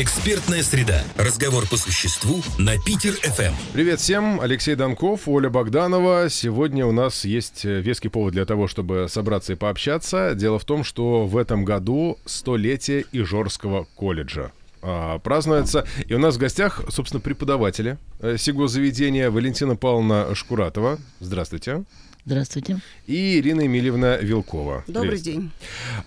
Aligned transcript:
Экспертная 0.00 0.62
среда. 0.62 1.02
Разговор 1.18 1.68
по 1.68 1.76
существу 1.76 2.40
на 2.58 2.78
Питер 2.78 3.12
ФМ. 3.12 3.52
Привет 3.74 4.00
всем, 4.00 4.40
Алексей 4.40 4.74
Донков, 4.74 5.28
Оля 5.28 5.50
Богданова. 5.50 6.30
Сегодня 6.30 6.86
у 6.86 6.92
нас 6.92 7.26
есть 7.26 7.66
э, 7.66 7.82
веский 7.82 8.08
повод 8.08 8.32
для 8.32 8.46
того, 8.46 8.66
чтобы 8.66 9.08
собраться 9.10 9.52
и 9.52 9.56
пообщаться. 9.56 10.34
Дело 10.34 10.58
в 10.58 10.64
том, 10.64 10.84
что 10.84 11.26
в 11.26 11.36
этом 11.36 11.66
году 11.66 12.16
столетие 12.24 13.04
Ижорского 13.12 13.86
колледжа 13.94 14.52
а, 14.80 15.18
празднуется. 15.18 15.86
И 16.06 16.14
у 16.14 16.18
нас 16.18 16.36
в 16.36 16.38
гостях, 16.38 16.80
собственно, 16.88 17.20
преподаватели 17.20 17.98
э, 18.20 18.38
сего 18.38 18.68
заведения 18.68 19.30
Валентина 19.30 19.76
Павловна 19.76 20.34
Шкуратова. 20.34 20.98
Здравствуйте. 21.20 21.84
Здравствуйте. 22.24 22.80
И 23.06 23.38
Ирина 23.38 23.62
Емельевна 23.62 24.16
Вилкова. 24.16 24.84
Добрый 24.86 25.10
Привет. 25.10 25.24
день. 25.24 25.50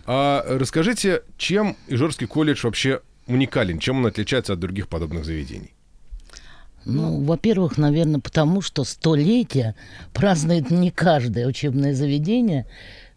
А, 0.07 0.43
расскажите, 0.47 1.21
чем 1.37 1.77
Ижорский 1.89 2.25
колледж 2.25 2.61
вообще 2.63 3.01
уникален, 3.27 3.79
чем 3.79 3.97
он 3.97 4.05
отличается 4.05 4.53
от 4.53 4.59
других 4.59 4.87
подобных 4.87 5.25
заведений? 5.25 5.73
Ну, 6.85 7.23
во-первых, 7.23 7.77
наверное, 7.77 8.19
потому 8.19 8.61
что 8.61 8.83
столетие 8.83 9.75
празднует 10.11 10.69
не 10.69 10.91
каждое 10.91 11.47
учебное 11.47 11.93
заведение 11.93 12.65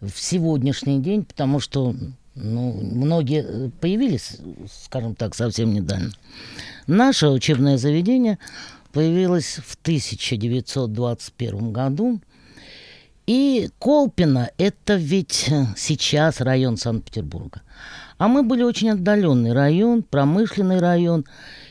в 0.00 0.12
сегодняшний 0.20 1.00
день, 1.00 1.24
потому 1.24 1.58
что 1.58 1.94
ну, 2.36 2.72
многие 2.72 3.44
э, 3.44 3.70
появились, 3.80 4.36
скажем 4.70 5.14
так, 5.14 5.34
совсем 5.34 5.72
недавно. 5.72 6.12
Наше 6.86 7.28
учебное 7.28 7.78
заведение 7.78 8.38
появилось 8.92 9.58
в 9.64 9.76
1921 9.82 11.72
году. 11.72 12.20
И 13.26 13.70
Колпино– 13.80 14.50
это 14.58 14.94
ведь 14.94 15.48
э, 15.48 15.66
сейчас 15.76 16.40
район 16.40 16.76
Санкт-Петербурга. 16.76 17.62
А 18.18 18.28
мы 18.28 18.44
были 18.44 18.62
очень 18.62 18.90
отдаленный 18.90 19.52
район, 19.52 20.04
промышленный 20.04 20.78
район 20.78 21.24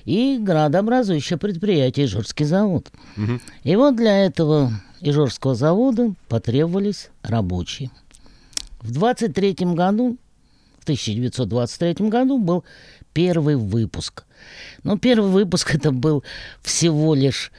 и 0.03 0.37
градообразующее 0.37 1.39
предприятие 1.39 2.07
Ижорский 2.07 2.45
завод. 2.45 2.91
Мгм. 3.15 3.41
И 3.63 3.75
вот 3.77 3.95
для 3.95 4.25
этого 4.25 4.71
Ижорского 4.99 5.55
завода 5.55 6.13
потребовались 6.27 7.09
рабочие. 7.23 7.89
В 8.81 8.91
23 8.91 9.55
году, 9.73 10.17
в 10.79 10.83
1923 10.83 12.09
году 12.09 12.37
был 12.37 12.65
первый 13.13 13.55
выпуск. 13.55 14.25
Но 14.83 14.97
первый 14.97 15.31
выпуск 15.31 15.73
это 15.73 15.91
был 15.91 16.23
всего 16.61 17.15
лишь 17.15 17.51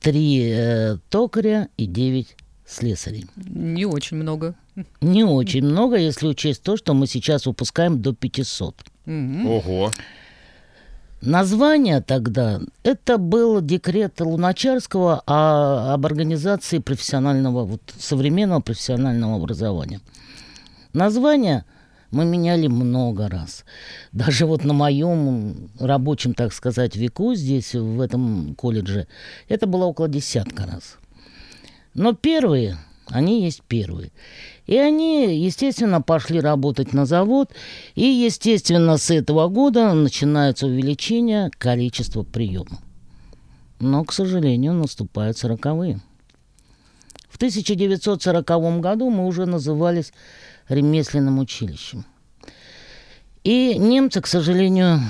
три 0.00 0.50
э, 0.52 0.98
токаря 1.08 1.68
и 1.78 1.86
девять 1.86 2.36
слесарей. 2.68 3.26
Не 3.36 3.86
очень 3.86 4.18
много. 4.18 4.54
Не 5.00 5.24
очень 5.24 5.64
много, 5.64 5.96
если 5.96 6.28
учесть 6.28 6.62
то, 6.62 6.76
что 6.76 6.94
мы 6.94 7.06
сейчас 7.06 7.46
выпускаем 7.46 8.00
до 8.02 8.12
500. 8.12 8.74
Мгм. 9.06 9.46
Ого. 9.46 9.90
Название 11.20 12.00
тогда 12.00 12.60
это 12.84 13.18
был 13.18 13.60
декрет 13.60 14.20
Луначарского 14.20 15.22
о- 15.26 15.94
об 15.94 16.06
организации 16.06 16.78
профессионального, 16.78 17.64
вот, 17.64 17.82
современного 17.98 18.60
профессионального 18.60 19.34
образования. 19.34 20.00
Название 20.92 21.64
мы 22.12 22.24
меняли 22.24 22.68
много 22.68 23.28
раз. 23.28 23.64
Даже 24.12 24.46
вот 24.46 24.64
на 24.64 24.74
моем 24.74 25.70
рабочем, 25.80 26.34
так 26.34 26.52
сказать, 26.52 26.94
веку 26.94 27.34
здесь, 27.34 27.74
в 27.74 28.00
этом 28.00 28.54
колледже, 28.54 29.08
это 29.48 29.66
было 29.66 29.86
около 29.86 30.08
десятка 30.08 30.66
раз. 30.66 30.98
Но 31.98 32.12
первые, 32.12 32.78
они 33.08 33.42
есть 33.42 33.62
первые. 33.64 34.12
И 34.66 34.76
они, 34.76 35.36
естественно, 35.36 36.00
пошли 36.00 36.40
работать 36.40 36.92
на 36.92 37.06
завод. 37.06 37.50
И, 37.96 38.04
естественно, 38.04 38.98
с 38.98 39.10
этого 39.10 39.48
года 39.48 39.92
начинается 39.94 40.66
увеличение 40.66 41.50
количества 41.58 42.22
приемов. 42.22 42.78
Но, 43.80 44.04
к 44.04 44.12
сожалению, 44.12 44.74
наступают 44.74 45.38
сороковые. 45.38 46.00
В 47.28 47.34
1940 47.34 48.80
году 48.80 49.10
мы 49.10 49.26
уже 49.26 49.46
назывались 49.46 50.12
ремесленным 50.68 51.40
училищем. 51.40 52.04
И 53.42 53.76
немцы, 53.76 54.20
к 54.20 54.28
сожалению, 54.28 55.00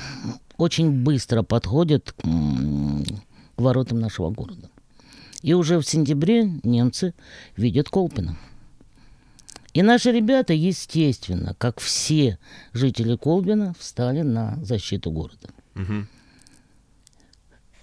очень 0.57 0.91
быстро 0.91 1.43
подходят 1.43 2.13
к, 2.13 2.25
воротам 3.59 4.01
нашего 4.01 4.31
города. 4.31 4.71
И 5.43 5.55
уже 5.55 5.79
в 5.79 5.85
сентябре 5.85 6.45
немцы 6.63 7.15
видят 7.57 7.89
Колпино. 7.89 8.37
И 9.75 9.83
наши 9.83 10.11
ребята, 10.11 10.55
естественно, 10.55 11.55
как 11.59 11.79
все 11.79 12.39
жители 12.73 13.17
Колбина, 13.17 13.75
встали 13.79 14.23
на 14.23 14.59
защиту 14.65 15.11
города. 15.11 15.49
Мгм. 15.75 16.09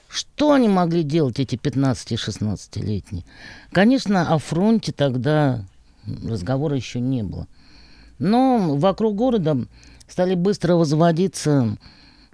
Что 0.09 0.53
они 0.53 0.67
могли 0.67 1.03
делать, 1.03 1.39
эти 1.39 1.55
15-16-летние? 1.55 3.23
Конечно, 3.71 4.33
о 4.33 4.37
фронте 4.39 4.91
тогда 4.91 5.65
разговора 6.05 6.75
еще 6.75 6.99
не 6.99 7.23
было. 7.23 7.47
Но 8.17 8.75
вокруг 8.75 9.15
города 9.15 9.57
стали 10.07 10.35
быстро 10.35 10.75
возводиться 10.75 11.77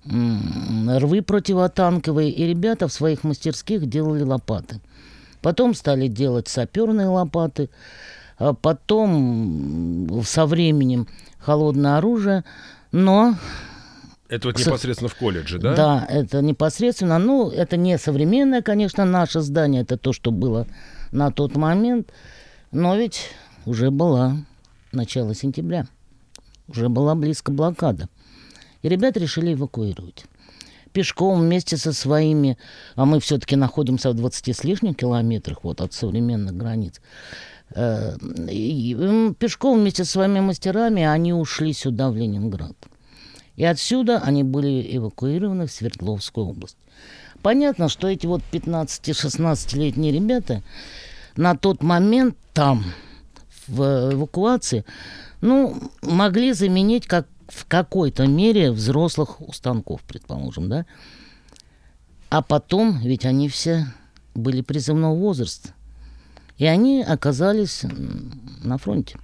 рвы 0.05 1.21
противотанковые, 1.21 2.31
и 2.31 2.47
ребята 2.47 2.87
в 2.87 2.93
своих 2.93 3.23
мастерских 3.23 3.87
делали 3.87 4.23
лопаты. 4.23 4.79
Потом 5.41 5.73
стали 5.73 6.07
делать 6.07 6.47
саперные 6.47 7.07
лопаты, 7.07 7.69
а 8.37 8.53
потом 8.53 10.21
со 10.25 10.45
временем 10.45 11.07
холодное 11.39 11.97
оружие, 11.97 12.43
но 12.91 13.35
Это 14.29 14.47
вот 14.47 14.59
непосредственно 14.59 15.09
в 15.09 15.15
колледже, 15.15 15.59
да? 15.59 15.75
да, 15.75 16.05
это 16.09 16.41
непосредственно. 16.41 17.19
Ну, 17.19 17.49
это 17.49 17.77
не 17.77 17.97
современное, 17.97 18.61
конечно, 18.61 19.03
наше 19.05 19.41
здание, 19.41 19.81
это 19.81 19.97
то, 19.97 20.13
что 20.13 20.31
было 20.31 20.67
на 21.11 21.31
тот 21.31 21.55
момент. 21.55 22.11
Но 22.71 22.95
ведь 22.95 23.29
уже 23.65 23.91
была 23.91 24.37
начало 24.91 25.35
сентября. 25.35 25.87
Уже 26.67 26.87
была 26.87 27.15
близко 27.15 27.51
блокада. 27.51 28.07
И 28.81 28.89
ребят 28.89 29.17
решили 29.17 29.53
эвакуировать. 29.53 30.25
Пешком 30.93 31.39
вместе 31.39 31.77
со 31.77 31.93
своими, 31.93 32.57
а 32.95 33.05
мы 33.05 33.19
все-таки 33.19 33.55
находимся 33.55 34.11
в 34.11 34.13
20 34.15 34.55
с 34.55 34.63
лишним 34.63 34.93
километрах 34.93 35.63
вот, 35.63 35.81
от 35.81 35.93
современных 35.93 36.55
границ. 36.55 37.01
Э, 37.73 38.17
и, 38.49 39.33
пешком 39.39 39.79
вместе 39.79 40.03
со 40.03 40.11
своими 40.11 40.39
мастерами 40.39 41.03
они 41.03 41.33
ушли 41.33 41.73
сюда, 41.73 42.09
в 42.09 42.15
Ленинград. 42.15 42.75
И 43.55 43.63
отсюда 43.63 44.19
они 44.19 44.43
были 44.43 44.95
эвакуированы 44.97 45.67
в 45.67 45.71
Свердловскую 45.71 46.47
область. 46.47 46.77
Понятно, 47.41 47.89
что 47.89 48.07
эти 48.07 48.27
вот 48.27 48.41
15-16-летние 48.51 50.11
ребята 50.11 50.61
на 51.35 51.55
тот 51.55 51.81
момент 51.81 52.35
там, 52.53 52.83
в 53.67 54.13
эвакуации, 54.13 54.85
ну, 55.41 55.81
могли 56.01 56.53
заменить 56.53 57.07
как 57.07 57.27
в 57.51 57.65
какой-то 57.65 58.27
мере 58.27 58.71
взрослых 58.71 59.41
у 59.41 59.51
станков, 59.51 60.01
предположим, 60.03 60.69
да? 60.69 60.85
А 62.29 62.41
потом, 62.41 62.99
ведь 63.01 63.25
они 63.25 63.49
все 63.49 63.87
были 64.33 64.61
призывного 64.61 65.15
возраста. 65.15 65.73
И 66.57 66.65
они 66.65 67.03
оказались 67.03 67.83
на 68.63 68.77
фронте. 68.77 69.19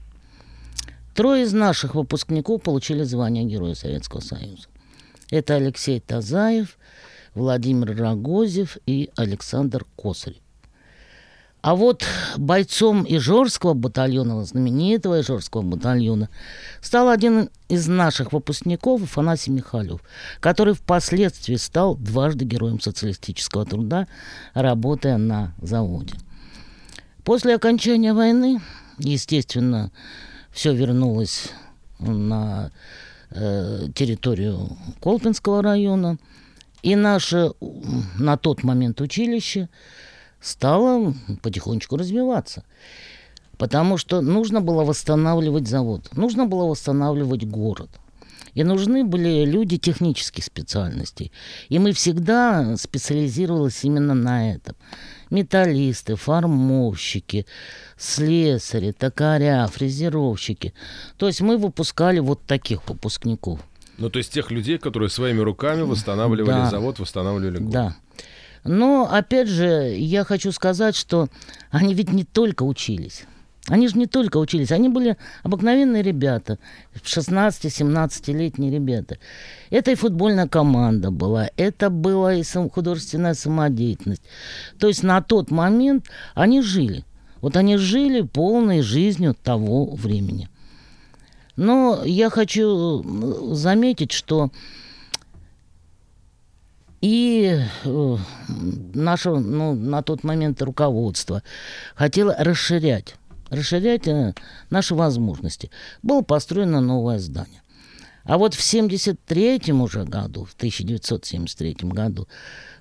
Трое 1.15 1.43
из 1.43 1.53
наших 1.53 1.95
выпускников 1.95 2.61
получили 2.61 3.03
звание 3.03 3.45
Героя 3.45 3.75
Советского 3.75 4.19
Союза. 4.19 4.67
Это 5.31 5.55
Алексей 5.55 5.99
Тазаев, 5.99 6.77
Владимир 7.33 7.95
Рогозев 7.95 8.77
и 8.85 9.09
Александр 9.15 9.85
Косарев. 9.95 10.41
А 11.61 11.75
вот 11.75 12.05
бойцом 12.37 13.05
Ижорского 13.07 13.73
батальона, 13.73 14.43
знаменитого 14.45 15.21
Ижорского 15.21 15.63
батальона, 15.63 16.29
стал 16.81 17.09
один 17.09 17.49
из 17.67 17.87
наших 17.87 18.31
выпускников 18.31 19.03
Афанасий 19.03 19.51
Михайлов, 19.51 20.01
который 20.39 20.75
впоследствии 20.75 21.55
стал 21.55 21.95
дважды 21.95 22.45
героем 22.45 22.79
социалистического 22.79 23.65
труда, 23.65 24.07
работая 24.53 25.17
на 25.17 25.53
заводе. 25.61 26.13
После 27.23 27.55
окончания 27.55 28.13
войны, 28.13 28.61
естественно, 28.99 29.91
все 30.51 30.73
вернулось 30.73 31.49
на 31.99 32.71
э, 33.31 33.87
территорию 33.93 34.77
Колпинского 35.01 35.61
района. 35.61 36.17
И 36.83 36.95
наше 36.95 37.51
на 38.17 38.37
тот 38.37 38.63
момент 38.63 39.01
училище 39.01 39.67
стало 40.41 41.13
потихонечку 41.41 41.97
развиваться. 41.97 42.63
Потому 43.57 43.97
что 43.97 44.21
нужно 44.21 44.61
было 44.61 44.83
восстанавливать 44.83 45.67
завод, 45.67 46.09
нужно 46.15 46.45
было 46.45 46.65
восстанавливать 46.65 47.45
город. 47.47 47.89
И 48.53 48.63
нужны 48.63 49.03
были 49.03 49.45
люди 49.45 49.77
технических 49.77 50.43
специальностей. 50.43 51.31
И 51.69 51.77
мы 51.77 51.91
всегда 51.91 52.75
специализировались 52.75 53.83
именно 53.83 54.15
на 54.15 54.51
этом. 54.51 54.75
Металлисты, 55.29 56.15
формовщики, 56.15 57.45
слесари, 57.97 58.93
токаря, 58.93 59.67
фрезеровщики. 59.67 60.73
То 61.17 61.27
есть 61.27 61.41
мы 61.41 61.57
выпускали 61.57 62.19
вот 62.19 62.41
таких 62.47 62.87
выпускников. 62.89 63.59
Ну, 63.99 64.09
то 64.09 64.17
есть 64.17 64.31
тех 64.33 64.49
людей, 64.51 64.77
которые 64.79 65.09
своими 65.09 65.39
руками 65.41 65.81
восстанавливали 65.81 66.51
Да. 66.51 66.69
завод, 66.69 66.99
восстанавливали 66.99 67.57
город. 67.59 67.71
Да. 67.71 67.95
Но, 68.67 69.07
опять 69.09 69.47
же, 69.47 69.95
я 69.97 70.23
хочу 70.23 70.51
сказать, 70.51 70.95
что 70.95 71.29
они 71.71 71.93
ведь 71.93 72.11
не 72.11 72.25
только 72.25 72.63
учились. 72.63 73.23
Они 73.69 73.87
же 73.89 73.97
не 73.97 74.05
только 74.05 74.37
учились, 74.37 74.71
они 74.71 74.87
были 74.87 75.17
обыкновенные 75.43 76.01
ребята, 76.01 76.57
16-17-летние 77.03 78.71
ребята. 78.71 79.17
Это 79.69 79.91
и 79.91 79.95
футбольная 79.95 80.47
команда 80.47 81.11
была, 81.11 81.49
это 81.57 81.89
была 81.89 82.33
и 82.33 82.43
художественная 82.43 83.33
самодеятельность. 83.33 84.23
То 84.79 84.87
есть 84.87 85.03
на 85.03 85.21
тот 85.21 85.51
момент 85.51 86.05
они 86.33 86.61
жили. 86.61 87.03
Вот 87.41 87.57
они 87.57 87.75
жили 87.77 88.21
полной 88.21 88.81
жизнью 88.81 89.35
того 89.35 89.85
времени. 89.95 90.49
Но 91.57 92.03
я 92.05 92.29
хочу 92.29 93.01
э, 93.01 93.53
заметить, 93.53 94.11
что 94.11 94.51
и 97.07 97.61
э, 97.85 98.17
наше, 98.93 99.29
ну, 99.29 99.73
на 99.75 100.01
тот 100.01 100.25
момент 100.25 100.61
руководство 100.61 101.41
хотело 101.95 102.35
расширять, 102.37 103.15
расширять 103.49 104.09
э, 104.09 104.33
наши 104.69 104.93
возможности. 104.93 105.71
Было 106.03 106.21
построено 106.21 106.81
новое 106.81 107.19
здание. 107.19 107.61
А 108.25 108.37
вот 108.37 108.55
в 108.55 108.61
73 108.61 109.71
уже 109.71 110.03
году, 110.03 110.43
в 110.43 110.53
1973 110.55 111.77
году, 111.83 112.27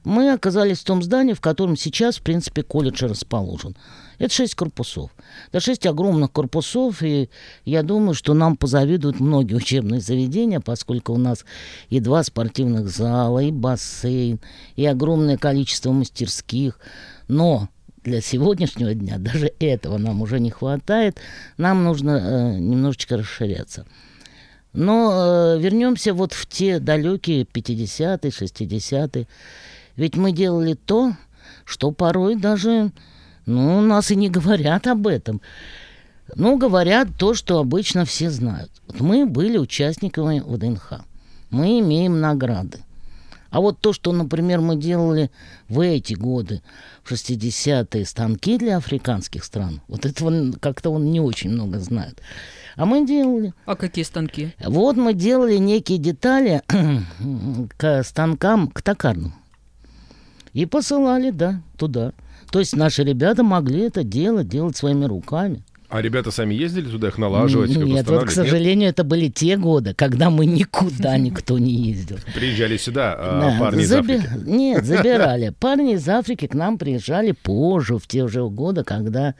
мы 0.03 0.33
оказались 0.33 0.81
в 0.81 0.85
том 0.85 1.05
здании, 1.05 1.35
в 1.35 1.41
котором 1.41 1.77
сейчас, 1.77 2.17
в 2.17 2.23
принципе, 2.23 2.65
колледж 2.65 3.05
расположен. 3.05 3.77
Это 4.19 4.33
шесть 4.33 4.55
корпусов. 4.55 5.11
Это 5.49 5.61
шесть 5.61 5.87
огромных 5.87 6.33
корпусов, 6.33 7.03
и 7.03 7.29
я 7.65 7.83
думаю, 7.83 8.15
что 8.15 8.35
нам 8.35 8.57
позавидуют 8.57 9.21
многие 9.21 9.55
учебные 9.55 10.01
заведения, 10.01 10.61
поскольку 10.61 11.13
у 11.13 11.19
нас 11.19 11.45
и 11.91 12.01
два 12.01 12.23
спортивных 12.23 12.89
зала, 12.89 13.41
и 13.41 13.51
бассейн, 13.51 14.41
и 14.77 14.87
огромное 14.87 15.37
количество 15.37 15.93
мастерских. 15.93 16.79
Но 17.29 17.69
для 18.07 18.21
сегодняшнего 18.21 18.95
дня 18.95 19.19
даже 19.19 19.53
этого 19.59 19.99
нам 19.99 20.23
уже 20.23 20.41
не 20.41 20.51
хватает. 20.51 21.19
Нам 21.59 21.85
нужно 21.85 22.11
э, 22.11 22.59
немножечко 22.59 23.17
расширяться. 23.17 23.85
Но 24.73 25.57
э, 25.57 25.59
вернемся 25.59 26.15
вот 26.15 26.33
в 26.33 26.47
те 26.47 26.79
далекие 26.79 27.43
50-е, 27.45 28.31
60-е. 28.31 29.27
Ведь 29.97 30.17
мы 30.17 30.33
делали 30.33 30.75
то, 30.75 31.15
что 31.65 31.91
порой 31.91 32.37
даже, 32.37 32.93
ну, 33.47 33.79
у 33.79 33.81
нас 33.81 34.11
и 34.11 34.17
не 34.17 34.29
говорят 34.29 34.87
об 34.87 35.07
этом. 35.07 35.41
Ну, 36.35 36.59
говорят 36.59 37.09
то, 37.17 37.35
что 37.35 37.59
обычно 37.61 38.05
все 38.05 38.31
знают. 38.31 38.71
Вот 38.89 39.01
мы 39.01 39.27
были 39.27 39.59
участниками 39.59 40.41
ВДНХ. 40.41 41.05
Мы 41.51 41.79
имеем 41.79 42.21
награды. 42.21 42.81
А 43.51 43.61
вот 43.61 43.79
то, 43.79 43.93
что, 43.93 44.13
например, 44.13 44.61
мы 44.61 44.77
делали 44.77 45.31
в 45.69 45.81
эти 45.81 46.15
годы, 46.15 46.63
в 47.05 47.13
60-е, 47.13 48.05
станки 48.05 48.59
для 48.59 48.77
африканских 48.77 49.45
стран, 49.45 49.81
вот 49.87 50.05
этого 50.05 50.53
как-то 50.61 50.91
он 50.91 51.11
не 51.13 51.21
очень 51.21 51.51
много 51.51 51.79
знает. 51.79 52.21
А 52.75 52.85
мы 52.85 53.07
делали. 53.07 53.55
А 53.65 53.77
какие 53.77 54.05
станки? 54.05 54.53
Вот 54.63 54.97
мы 54.97 55.15
делали 55.15 55.57
некие 55.57 55.99
детали 55.99 56.63
к 57.79 58.03
станкам, 58.03 58.69
к 58.69 58.83
токарным. 58.83 59.35
И 60.53 60.67
посылали, 60.67 61.31
да, 61.31 61.63
туда. 61.79 62.13
То 62.57 62.61
есть 62.61 62.75
наши 62.75 63.05
ребята 63.05 63.43
могли 63.43 63.83
это 63.83 64.03
делать, 64.03 64.49
делать 64.49 64.79
своими 64.79 65.05
руками. 65.05 65.63
А 65.91 66.01
ребята 66.01 66.31
сами 66.31 66.55
ездили 66.55 66.89
туда 66.89 67.09
их 67.09 67.19
налаживать, 67.19 67.77
Нет, 67.77 68.09
вот, 68.09 68.25
к 68.25 68.31
сожалению, 68.31 68.89
это 68.89 69.05
были 69.05 69.29
те 69.29 69.59
годы, 69.59 69.93
когда 69.93 70.31
мы 70.31 70.47
никуда 70.47 71.19
никто 71.19 71.59
не 71.59 71.75
ездил. 71.75 72.17
Приезжали 72.35 72.79
сюда 72.79 73.15
а, 73.15 73.41
Да, 73.43 73.61
парни 73.61 73.83
из 73.83 73.93
заби- 73.93 74.17
Африки. 74.17 74.49
Нет, 74.49 74.85
забирали. 74.87 75.51
Парни 75.61 75.97
из 75.97 76.09
Африки 76.09 76.47
к 76.47 76.55
нам 76.55 76.79
приезжали 76.79 77.33
позже, 77.33 77.99
в 77.99 78.07
те 78.07 78.27
же 78.27 78.49
годы, 78.49 78.85
когда 78.85 79.35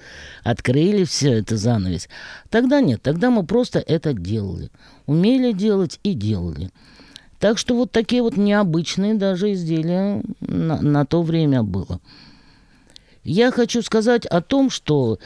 открыли 0.45 1.05
все 1.05 1.39
это 1.39 1.57
занавес. 1.57 2.11
Тогда 2.51 2.83
нет, 2.83 3.01
тогда 3.01 3.31
мы 3.31 3.47
просто 3.47 3.79
это 3.79 4.13
делали. 4.13 4.69
Умели 5.07 5.53
делать 5.53 6.01
и 6.03 6.13
делали. 6.13 6.69
Так 7.39 7.57
что 7.57 7.75
вот 7.75 7.93
такие 7.93 8.21
вот 8.21 8.37
необычные 8.37 9.15
даже 9.15 9.55
изделия 9.55 10.23
на, 10.41 10.83
на 10.83 11.07
то 11.07 11.23
время 11.23 11.63
было. 11.63 11.99
Я 13.27 13.51
хочу 13.51 13.83
сказать 13.83 14.25
о 14.25 14.41
том, 14.41 14.71
что 14.71 15.19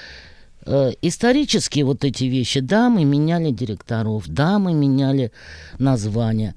э, 0.65 0.93
исторически 1.03 1.81
вот 1.81 2.03
эти 2.03 2.25
вещи, 2.25 2.61
да, 2.61 2.89
мы 2.89 3.05
меняли 3.05 3.51
директоров, 3.51 4.27
да, 4.27 4.59
мы 4.59 4.73
меняли 4.73 5.33
названия, 5.79 6.55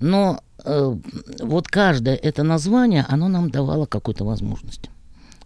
но 0.00 0.40
э, 0.64 0.96
вот 1.40 1.68
каждое 1.68 2.16
это 2.16 2.42
название, 2.42 3.06
оно 3.08 3.28
нам 3.28 3.50
давало 3.50 3.86
какую-то 3.86 4.24
возможность. 4.24 4.90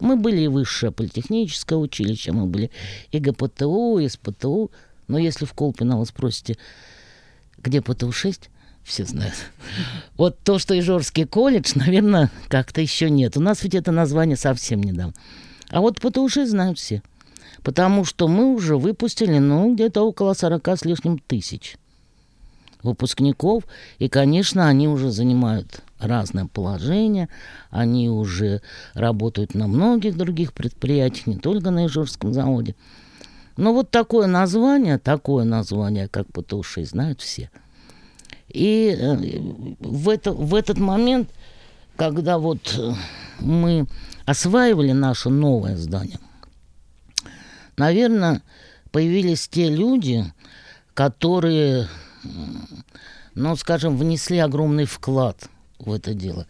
Мы 0.00 0.16
были 0.16 0.40
и 0.40 0.48
высшее 0.48 0.92
политехническое 0.92 1.78
училище, 1.78 2.32
мы 2.32 2.46
были 2.46 2.70
и 3.10 3.18
ГПТУ, 3.18 3.98
и 3.98 4.08
СПТУ. 4.08 4.70
Но 5.08 5.18
если 5.18 5.44
в 5.44 5.52
Колпино 5.52 5.98
вы 5.98 6.06
спросите, 6.06 6.56
где 7.58 7.80
ПТУ-6, 7.80 8.48
все 8.88 9.04
знают. 9.04 9.34
Вот 10.16 10.38
то, 10.42 10.58
что 10.58 10.78
Ижорский 10.78 11.26
колледж, 11.26 11.72
наверное, 11.76 12.30
как-то 12.48 12.80
еще 12.80 13.10
нет. 13.10 13.36
У 13.36 13.40
нас 13.40 13.62
ведь 13.62 13.74
это 13.74 13.92
название 13.92 14.36
совсем 14.36 14.82
недавно. 14.82 15.14
А 15.70 15.80
вот 15.80 16.00
ПТУ-6 16.00 16.46
знают 16.46 16.78
все. 16.78 17.02
Потому 17.62 18.04
что 18.04 18.28
мы 18.28 18.54
уже 18.54 18.76
выпустили, 18.76 19.38
ну, 19.38 19.74
где-то 19.74 20.02
около 20.02 20.32
40 20.32 20.68
с 20.68 20.84
лишним 20.84 21.18
тысяч 21.18 21.76
выпускников. 22.82 23.64
И, 23.98 24.08
конечно, 24.08 24.68
они 24.68 24.88
уже 24.88 25.10
занимают 25.10 25.82
разное 25.98 26.46
положение. 26.46 27.28
Они 27.70 28.08
уже 28.08 28.62
работают 28.94 29.54
на 29.54 29.66
многих 29.66 30.16
других 30.16 30.52
предприятиях, 30.52 31.26
не 31.26 31.36
только 31.36 31.70
на 31.70 31.86
Ижорском 31.86 32.32
заводе. 32.32 32.74
Но 33.56 33.74
вот 33.74 33.90
такое 33.90 34.28
название, 34.28 34.98
такое 34.98 35.44
название, 35.44 36.08
как 36.08 36.28
ПТУ-6, 36.28 36.84
знают 36.86 37.20
все. 37.20 37.50
И 38.48 38.96
э, 38.98 39.16
в, 39.80 40.08
это, 40.08 40.32
в 40.32 40.54
этот 40.54 40.78
момент, 40.78 41.30
когда 41.96 42.38
вот 42.38 42.74
э, 42.78 42.92
мы 43.40 43.86
осваивали 44.24 44.92
наше 44.92 45.28
новое 45.28 45.76
здание, 45.76 46.18
наверное, 47.76 48.42
появились 48.90 49.48
те 49.48 49.68
люди, 49.68 50.24
которые, 50.94 51.88
ну, 53.34 53.54
скажем, 53.56 53.96
внесли 53.96 54.38
огромный 54.38 54.86
вклад 54.86 55.48
в 55.78 55.92
это 55.92 56.14
дело. 56.14 56.46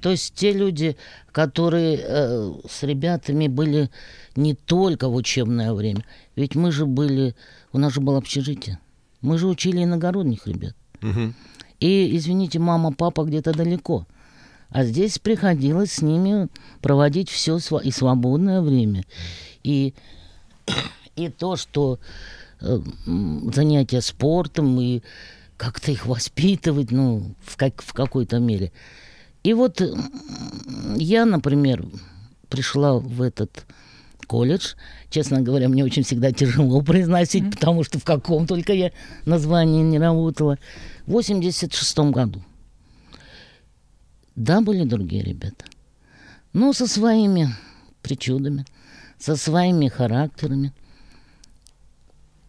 То 0.00 0.10
есть 0.10 0.34
те 0.34 0.52
люди, 0.52 0.96
которые 1.32 1.98
э, 2.00 2.52
с 2.68 2.82
ребятами 2.82 3.48
были 3.48 3.90
не 4.36 4.54
только 4.54 5.08
в 5.08 5.14
учебное 5.14 5.72
время, 5.72 6.04
ведь 6.36 6.54
мы 6.54 6.70
же 6.70 6.86
были, 6.86 7.34
у 7.72 7.78
нас 7.78 7.94
же 7.94 8.00
было 8.00 8.18
общежитие, 8.18 8.78
мы 9.20 9.38
же 9.38 9.48
учили 9.48 9.82
иногородних 9.82 10.46
ребят. 10.46 10.74
Мгм. 11.00 11.34
И, 11.80 12.16
извините, 12.16 12.58
мама, 12.58 12.92
папа 12.92 13.24
где-то 13.24 13.52
далеко. 13.52 14.06
А 14.70 14.84
здесь 14.84 15.18
приходилось 15.18 15.92
с 15.92 16.02
ними 16.02 16.48
проводить 16.82 17.30
все 17.30 17.58
и 17.82 17.90
свободное 17.90 18.60
время. 18.60 19.04
И, 19.62 19.94
и 21.16 21.28
то, 21.30 21.56
что 21.56 21.98
э, 22.60 22.78
занятия 23.54 24.00
спортом, 24.02 24.78
и 24.80 25.02
как-то 25.56 25.90
их 25.90 26.06
воспитывать, 26.06 26.90
ну, 26.90 27.34
в, 27.44 27.56
как, 27.56 27.82
в 27.82 27.92
какой-то 27.92 28.38
мере. 28.38 28.72
И 29.42 29.54
вот 29.54 29.80
я, 30.96 31.24
например, 31.24 31.86
пришла 32.48 32.94
в 32.94 33.22
этот 33.22 33.66
колледж. 34.28 34.74
Честно 35.10 35.40
говоря, 35.40 35.68
мне 35.68 35.84
очень 35.84 36.04
всегда 36.04 36.30
тяжело 36.30 36.80
произносить, 36.82 37.50
потому 37.50 37.82
что 37.82 37.98
в 37.98 38.04
каком 38.04 38.46
только 38.46 38.72
я 38.72 38.92
названии 39.24 39.82
не 39.82 39.98
работала. 39.98 40.58
В 41.06 41.12
86 41.12 41.98
году. 41.98 42.44
Да, 44.36 44.60
были 44.60 44.84
другие 44.84 45.24
ребята. 45.24 45.64
Но 46.52 46.72
со 46.72 46.86
своими 46.86 47.48
причудами, 48.02 48.64
со 49.18 49.34
своими 49.34 49.88
характерами. 49.88 50.72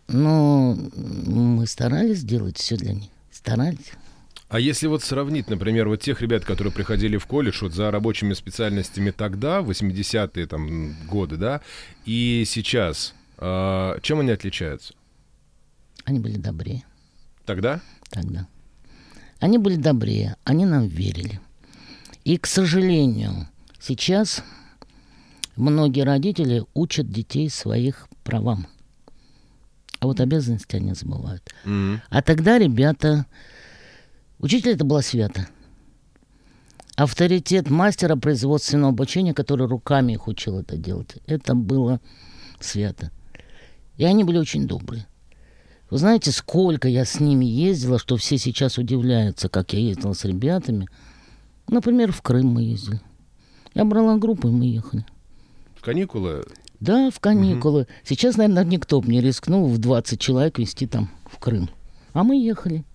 Но 0.08 0.78
мы 1.26 1.66
старались 1.66 2.20
сделать 2.20 2.58
все 2.58 2.78
для 2.78 2.94
них. 2.94 3.10
Старались. 3.32 3.92
А 4.50 4.60
если 4.60 4.88
вот 4.88 5.04
сравнить, 5.04 5.48
например, 5.48 5.88
вот 5.88 6.02
тех 6.02 6.22
ребят, 6.22 6.44
которые 6.44 6.74
приходили 6.74 7.18
в 7.18 7.28
колледж 7.28 7.60
вот 7.62 7.74
за 7.74 7.92
рабочими 7.92 8.34
специальностями 8.34 9.12
тогда, 9.12 9.62
в 9.62 9.70
80-е 9.70 10.48
там, 10.48 10.96
годы, 11.08 11.38
да, 11.38 11.62
и 12.06 12.44
сейчас, 12.48 13.14
а, 13.38 14.00
чем 14.02 14.22
они 14.22 14.32
отличаются? 14.32 14.96
Они 16.06 16.20
были 16.20 16.38
добрее 16.38 16.84
Тогда? 17.46 17.80
тогда. 18.10 18.48
Они 19.40 19.60
были 19.60 19.76
добрее, 19.76 20.36
они 20.44 20.66
нам 20.66 20.88
верили. 20.88 21.40
И, 22.26 22.38
к 22.38 22.48
сожалению, 22.48 23.48
сейчас 23.80 24.44
многие 25.56 26.04
родители 26.04 26.66
учат 26.74 27.10
детей 27.12 27.52
своих 27.52 28.08
правам. 28.24 28.66
А 30.00 30.08
вот 30.08 30.20
обязанности 30.22 30.76
они 30.76 30.94
забывают. 30.94 31.44
Мгм. 31.66 32.02
А 32.10 32.22
тогда 32.24 32.58
ребята 32.58 33.28
Учитель 34.40 34.72
это 34.72 34.86
было 34.86 35.02
свято. 35.02 35.48
Авторитет 36.96 37.70
мастера 37.70 38.16
производственного 38.16 38.90
обучения, 38.90 39.34
который 39.34 39.68
руками 39.68 40.14
их 40.14 40.28
учил 40.28 40.60
это 40.60 40.78
делать, 40.78 41.18
это 41.28 41.56
было 41.56 42.02
свято. 42.60 43.12
И 43.98 44.04
они 44.04 44.24
были 44.24 44.38
очень 44.38 44.68
добрые. 44.68 45.08
Вы 45.90 45.98
знаете, 45.98 46.32
сколько 46.32 46.88
я 46.88 47.04
с 47.04 47.20
ними 47.20 47.46
ездила, 47.46 48.00
что 48.00 48.16
все 48.16 48.38
сейчас 48.38 48.78
удивляются, 48.78 49.50
как 49.50 49.74
я 49.74 49.80
ездила 49.80 50.14
с 50.14 50.24
ребятами. 50.24 50.88
Например, 51.68 52.12
в 52.12 52.22
Крым 52.22 52.48
мы 52.48 52.64
ездили. 52.64 53.02
Я 53.74 53.86
брала 53.86 54.18
группу, 54.18 54.48
и 54.48 54.52
мы 54.52 54.66
ехали. 54.66 55.06
В 55.76 55.82
каникулы? 55.82 56.44
Да, 56.80 57.10
в 57.12 57.20
каникулы. 57.20 57.82
Угу. 57.82 57.90
Сейчас, 58.04 58.38
наверное, 58.38 58.64
никто 58.64 59.02
бы 59.02 59.12
не 59.12 59.22
рискнул 59.22 59.68
в 59.68 59.78
20 59.80 60.20
человек 60.20 60.60
везти 60.60 60.86
там 60.86 61.10
в 61.26 61.40
Крым. 61.40 61.70
А 62.14 62.24
мы 62.24 62.42
ехали. 62.42 62.86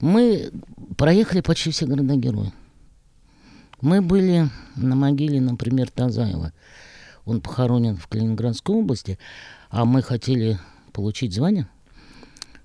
Мы 0.00 0.50
проехали 0.96 1.40
почти 1.40 1.70
все 1.70 1.86
города-герои. 1.86 2.52
Мы 3.80 4.02
были 4.02 4.48
на 4.76 4.96
могиле, 4.96 5.40
например, 5.40 5.90
Тазаева. 5.90 6.52
Он 7.24 7.40
похоронен 7.40 7.96
в 7.96 8.06
Калининградской 8.06 8.74
области, 8.74 9.18
а 9.70 9.84
мы 9.84 10.02
хотели 10.02 10.58
получить 10.92 11.34
звание– 11.34 11.68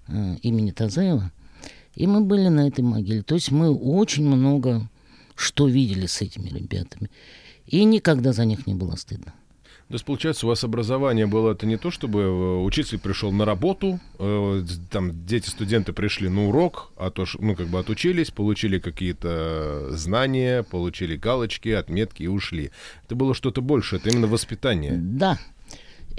э, 0.08 0.36
имени 0.42 0.72
Тазаева. 0.72 1.32
И 1.96 2.08
мы 2.08 2.22
были 2.22 2.48
на 2.48 2.68
этой 2.68 2.82
могиле. 2.82 3.22
То 3.22 3.36
есть 3.36 3.52
мы 3.52 3.72
очень 3.72 4.26
много 4.26 4.90
что 5.36 5.68
видели 5.68 6.06
с 6.06 6.22
этими 6.22 6.50
ребятами. 6.50 7.10
И 7.66 7.84
никогда 7.86 8.34
за 8.34 8.46
них 8.46 8.68
не 8.68 8.76
было 8.76 8.96
стыдно. 8.96 9.34
То 9.94 9.96
есть, 9.96 10.06
получается, 10.06 10.48
у 10.48 10.50
вас 10.50 10.64
образование 10.64 11.28
было 11.28 11.52
это 11.52 11.68
не 11.68 11.78
то, 11.78 11.92
чтобы 11.92 12.22
э, 12.22 12.64
учитель 12.64 12.98
пришел 12.98 13.32
на 13.32 13.46
работу, 13.46 14.00
э, 14.18 14.66
там 14.90 15.24
дети, 15.28 15.48
студенты 15.50 15.94
пришли 15.94 16.30
на 16.30 16.48
урок, 16.48 16.92
а 16.98 17.12
то, 17.12 17.26
ну, 17.38 17.56
как 17.56 17.68
бы 17.68 17.78
отучились, 17.78 18.32
получили 18.32 18.80
какие-то 18.80 19.90
знания, 19.92 20.64
получили 20.64 21.16
галочки, 21.16 21.70
отметки 21.70 22.24
и 22.24 22.28
ушли. 22.28 22.72
Это 23.06 23.14
было 23.14 23.36
что-то 23.36 23.62
больше, 23.62 23.98
это 23.98 24.10
именно 24.10 24.26
воспитание. 24.26 24.94
Да, 24.98 25.38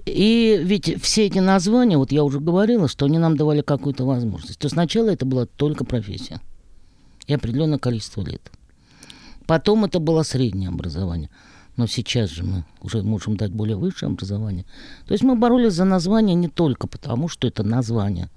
и 0.07 0.57
ведь 0.62 1.02
все 1.02 1.26
эти 1.26 1.40
названия, 1.40 1.99
вот 1.99 2.12
я 2.12 2.23
уже 2.23 2.38
говорила, 2.38 2.87
что 2.87 3.07
они 3.07 3.19
нам 3.19 3.37
давали 3.37 3.62
какую-то 3.62 4.04
возможность. 4.04 4.61
То 4.61 4.69
сначала 4.69 5.09
это 5.09 5.26
была 5.26 5.47
только 5.47 5.85
профессия 5.85 6.40
и 7.26 7.35
определенное 7.35 7.81
количество 7.81 8.23
лет. 8.23 8.52
Потом 9.49 9.85
это 9.85 9.99
было 9.99 10.23
среднее 10.23 10.69
образование. 10.69 11.28
Но 11.76 11.87
сейчас 11.87 12.31
же 12.31 12.45
мы 12.45 12.64
уже 12.81 13.02
можем 13.02 13.37
дать 13.37 13.50
более 13.50 13.76
высшее 13.76 14.11
образование. 14.11 14.64
То 15.07 15.12
есть 15.12 15.25
мы 15.25 15.35
боролись 15.35 15.73
за 15.73 15.85
название 15.85 16.35
не 16.35 16.49
только 16.49 16.87
потому, 16.87 17.28
что 17.28 17.49
это 17.49 17.62
название. 17.62 18.28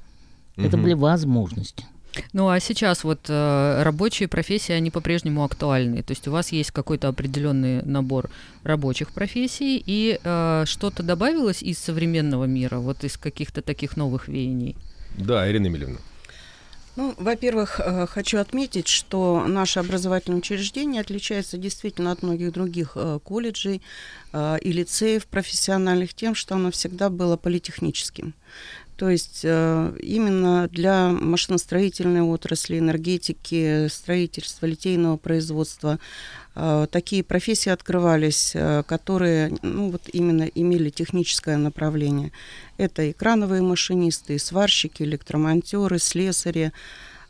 Это 0.56 0.75
угу. 0.75 0.84
были 0.84 0.94
возможности. 0.94 1.86
Ну 2.34 2.50
а 2.50 2.60
сейчас 2.60 3.03
вот 3.03 3.29
э, 3.29 3.84
рабочие 3.84 4.27
профессии, 4.27 4.72
они 4.72 4.89
по-прежнему 4.89 5.44
актуальны. 5.44 6.01
То 6.01 6.12
есть 6.12 6.27
у 6.27 6.32
вас 6.32 6.51
есть 6.51 6.72
какой-то 6.72 7.08
определенный 7.08 7.84
набор 7.84 8.29
рабочих 8.63 9.12
профессий, 9.12 9.82
и 9.86 10.20
э, 10.24 10.63
что-то 10.65 11.03
добавилось 11.03 11.62
из 11.62 11.77
современного 11.77 12.46
мира, 12.46 12.79
вот 12.79 13.03
из 13.03 13.17
каких-то 13.17 13.62
таких 13.62 13.98
новых 13.98 14.27
веяний? 14.27 14.75
Да, 15.17 15.50
Ирина 15.50 15.67
Емельевна. 15.67 15.98
Ну, 16.98 17.13
во-первых, 17.20 17.80
э, 17.80 18.08
хочу 18.08 18.39
отметить, 18.39 18.88
что 18.88 19.46
наше 19.48 19.80
образовательное 19.80 20.39
учреждение 20.39 21.00
отличается 21.00 21.56
действительно 21.56 22.12
от 22.12 22.24
многих 22.24 22.51
других 22.51 22.94
э, 22.96 23.20
колледжей 23.24 23.84
э, 24.34 24.58
и 24.62 24.72
лицеев 24.72 25.27
профессиональных 25.27 26.16
тем, 26.16 26.34
что 26.34 26.56
оно 26.56 26.72
всегда 26.72 27.12
было 27.12 27.38
политехническим. 27.38 28.34
То 28.98 29.12
есть 29.12 29.42
э, 29.44 29.96
именно 30.01 30.68
для 30.70 31.10
машиностроительной 31.10 32.22
отрасли, 32.22 32.80
энергетики, 32.80 33.88
строительства, 33.89 34.66
литейного 34.66 35.18
производства 35.18 36.00
э, 36.56 36.88
такие 36.92 37.24
профессии 37.24 37.70
открывались, 37.70 38.54
э, 38.56 38.82
которые 38.88 39.56
ну, 39.62 39.92
вот 39.92 40.01
именно 40.12 40.44
имели 40.44 40.89
техническое 40.89 41.58
направление. 41.58 42.32
Это 42.77 43.04
и 43.04 43.13
крановые 43.13 43.62
машинисты, 43.62 44.39
сварщики, 44.39 45.04
электромонтеры, 45.04 46.00
слесари. 46.00 46.74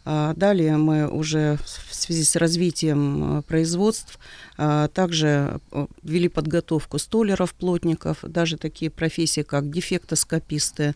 Далее 0.06 0.78
мы 0.78 1.10
уже 1.10 1.60
в 1.66 1.94
связи 1.94 2.24
с 2.24 2.38
развитием 2.38 3.44
производств 3.46 4.18
также 4.56 5.60
ввели 6.02 6.30
подготовку 6.30 6.98
столеров, 6.98 7.54
плотников, 7.54 8.20
даже 8.22 8.56
такие 8.56 8.90
профессии, 8.90 9.42
как 9.42 9.70
дефектоскописты, 9.70 10.96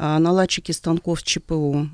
наладчики 0.00 0.72
станков 0.72 1.22
ЧПУ, 1.22 1.86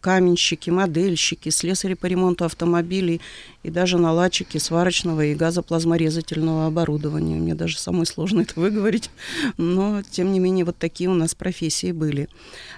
каменщики, 0.00 0.70
модельщики, 0.70 1.48
слесари 1.50 1.94
по 1.94 2.06
ремонту 2.06 2.44
автомобилей 2.44 3.20
и 3.62 3.70
даже 3.70 3.98
наладчики 3.98 4.58
сварочного 4.58 5.26
и 5.26 5.34
газоплазморезательного 5.34 6.66
оборудования. 6.66 7.36
Мне 7.36 7.54
даже 7.54 7.78
самой 7.78 8.06
сложно 8.06 8.42
это 8.42 8.58
выговорить, 8.58 9.10
но 9.56 10.02
тем 10.02 10.32
не 10.32 10.40
менее 10.40 10.64
вот 10.64 10.76
такие 10.78 11.10
у 11.10 11.14
нас 11.14 11.34
профессии 11.34 11.92
были. 11.92 12.28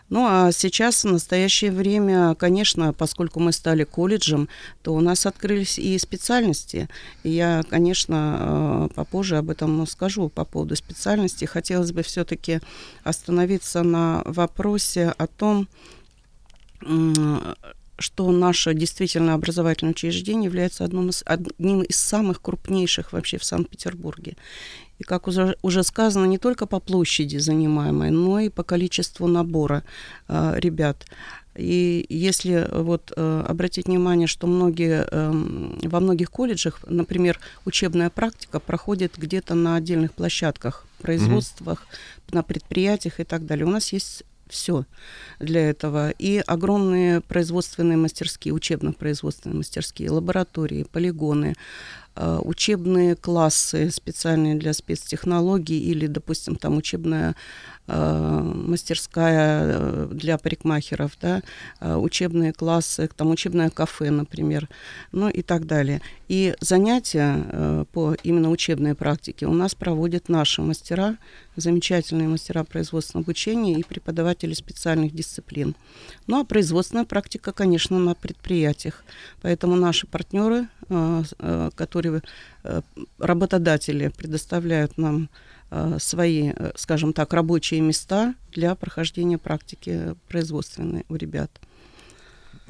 Ну 0.09 0.27
а 0.29 0.51
сейчас, 0.53 1.05
в 1.05 1.13
настоящее 1.13 1.71
время, 1.71 2.35
конечно, 2.35 2.93
поскольку 2.93 3.41
мы 3.41 3.53
стали 3.53 3.85
колледжем, 3.85 4.49
то 4.83 4.95
у 4.95 5.01
нас 5.01 5.27
открылись 5.27 5.79
и 5.79 5.99
специальности. 5.99 6.89
Я, 7.23 7.63
конечно, 7.69 8.89
э, 8.91 8.95
попозже 8.95 9.37
об 9.37 9.51
этом 9.51 9.87
скажу 9.87 10.29
по 10.29 10.45
поводу 10.45 10.75
специальности. 10.77 11.45
Хотелось 11.45 11.93
бы 11.93 12.03
все-таки 12.03 12.61
остановиться 13.05 13.83
на 13.83 14.23
вопросе 14.25 15.15
о 15.17 15.27
том, 15.27 15.69
что 18.01 18.33
наше 18.33 18.75
действительно 18.75 19.35
образовательное 19.35 19.93
учреждение 19.93 20.47
является 20.47 20.85
одним 20.85 21.11
из, 21.11 21.23
одним 21.27 21.83
из 21.83 21.97
самых 21.97 22.41
крупнейших 22.41 23.13
вообще 23.13 23.37
в 23.39 23.45
Санкт-Петербурге. 23.45 24.37
И, 24.99 25.05
как 25.05 25.29
уже, 25.29 25.57
уже 25.63 25.83
сказано, 25.83 26.27
не 26.27 26.39
только 26.39 26.67
по 26.67 26.81
площади 26.81 27.39
занимаемой, 27.39 28.11
но 28.11 28.41
и 28.41 28.49
по 28.49 28.63
количеству 28.63 29.27
набора 29.27 29.83
э, 30.29 30.55
ребят. 30.59 31.07
И 31.57 32.07
если 32.09 32.69
вот 32.71 33.13
э, 33.17 33.45
обратить 33.49 33.87
внимание, 33.87 34.27
что 34.27 34.47
многие, 34.47 35.07
э, 35.11 35.89
во 35.89 36.01
многих 36.01 36.31
колледжах, 36.31 36.81
например, 36.87 37.39
учебная 37.65 38.09
практика 38.09 38.61
проходит 38.61 39.15
где-то 39.17 39.55
на 39.55 39.77
отдельных 39.77 40.13
площадках, 40.13 40.87
производствах, 41.03 41.87
mm-hmm. 41.87 42.35
на 42.35 42.43
предприятиях 42.43 43.21
и 43.21 43.25
так 43.25 43.47
далее. 43.47 43.67
У 43.67 43.71
нас 43.71 43.93
есть 43.93 44.23
все 44.51 44.85
для 45.39 45.71
этого. 45.71 46.11
И 46.11 46.43
огромные 46.47 47.21
производственные 47.21 47.97
мастерские, 47.97 48.55
учебно-производственные 48.55 49.59
мастерские, 49.59 50.11
лаборатории, 50.11 50.85
полигоны, 50.85 51.55
э, 52.17 52.39
учебные 52.43 53.17
классы 53.17 53.91
специальные 53.91 54.57
для 54.57 54.73
спецтехнологий 54.73 55.79
или, 55.79 56.07
допустим, 56.07 56.57
там 56.57 56.77
учебная 56.77 57.35
мастерская 57.91 59.63
э, 59.65 60.09
для 60.13 60.39
парикмахеров, 60.39 61.17
да, 61.21 61.43
э, 61.81 61.95
учебные 61.97 62.53
классы, 62.53 63.09
там 63.17 63.31
учебное 63.31 63.71
кафе, 63.71 64.11
например, 64.11 64.69
ну 65.13 65.29
и 65.29 65.43
так 65.43 65.67
далее. 65.67 66.01
И 66.29 66.55
занятия 66.61 67.87
по 67.93 68.15
именно 68.23 68.51
учебной 68.51 68.95
практике 68.95 69.47
у 69.47 69.53
нас 69.53 69.75
проводят 69.75 70.29
наши 70.29 70.63
мастера, 70.63 71.17
замечательные 71.57 72.29
мастера 72.29 72.65
производственного 72.65 73.25
обучения 73.25 73.75
и 73.75 73.83
преподаватели 73.83 74.55
специальных 74.55 75.13
дисциплин. 75.15 75.75
Ну 76.27 76.41
а 76.41 76.45
производственная 76.45 77.05
практика, 77.05 77.53
конечно, 77.53 77.99
на 77.99 78.15
предприятиях. 78.15 79.05
Поэтому 79.43 79.75
наши 79.75 80.07
партнеры, 80.07 80.69
которые 81.75 82.23
работодатели 83.19 84.09
предоставляют 84.09 84.99
нам 84.99 85.25
Э, 85.25 85.50
свои, 85.99 86.53
э, 86.55 86.73
скажем 86.77 87.13
так, 87.13 87.33
рабочие 87.33 87.81
места 87.81 88.35
для 88.53 88.75
прохождения 88.75 89.39
практики 89.39 90.17
производственной 90.29 91.05
у 91.09 91.15
ребят. 91.15 91.51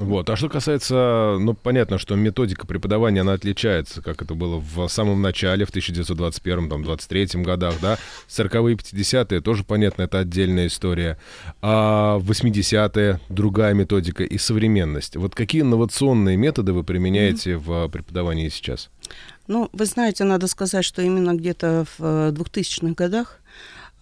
Вот. 0.00 0.30
А 0.30 0.36
что 0.36 0.48
касается, 0.48 1.36
ну, 1.38 1.52
понятно, 1.52 1.98
что 1.98 2.16
методика 2.16 2.66
преподавания, 2.66 3.20
она 3.20 3.34
отличается, 3.34 4.00
как 4.00 4.22
это 4.22 4.34
было 4.34 4.56
в 4.56 4.88
самом 4.88 5.20
начале, 5.20 5.66
в 5.66 5.74
1921-23 5.74 7.42
годах, 7.42 7.74
да. 7.82 7.98
40-е, 8.26 8.76
50-е, 8.76 9.40
тоже 9.42 9.62
понятно, 9.62 10.02
это 10.02 10.20
отдельная 10.20 10.68
история. 10.68 11.18
А 11.60 12.18
80-е, 12.18 13.20
другая 13.28 13.74
методика 13.74 14.24
и 14.24 14.38
современность. 14.38 15.16
Вот 15.16 15.34
какие 15.34 15.60
инновационные 15.60 16.38
методы 16.38 16.72
вы 16.72 16.82
применяете 16.82 17.52
mm-hmm. 17.52 17.86
в 17.86 17.88
преподавании 17.90 18.48
сейчас? 18.48 18.88
Ну, 19.48 19.68
вы 19.74 19.84
знаете, 19.84 20.24
надо 20.24 20.46
сказать, 20.46 20.84
что 20.84 21.02
именно 21.02 21.34
где-то 21.34 21.84
в 21.98 22.30
2000-х 22.32 22.86
э, 22.86 22.94
годах 22.94 23.39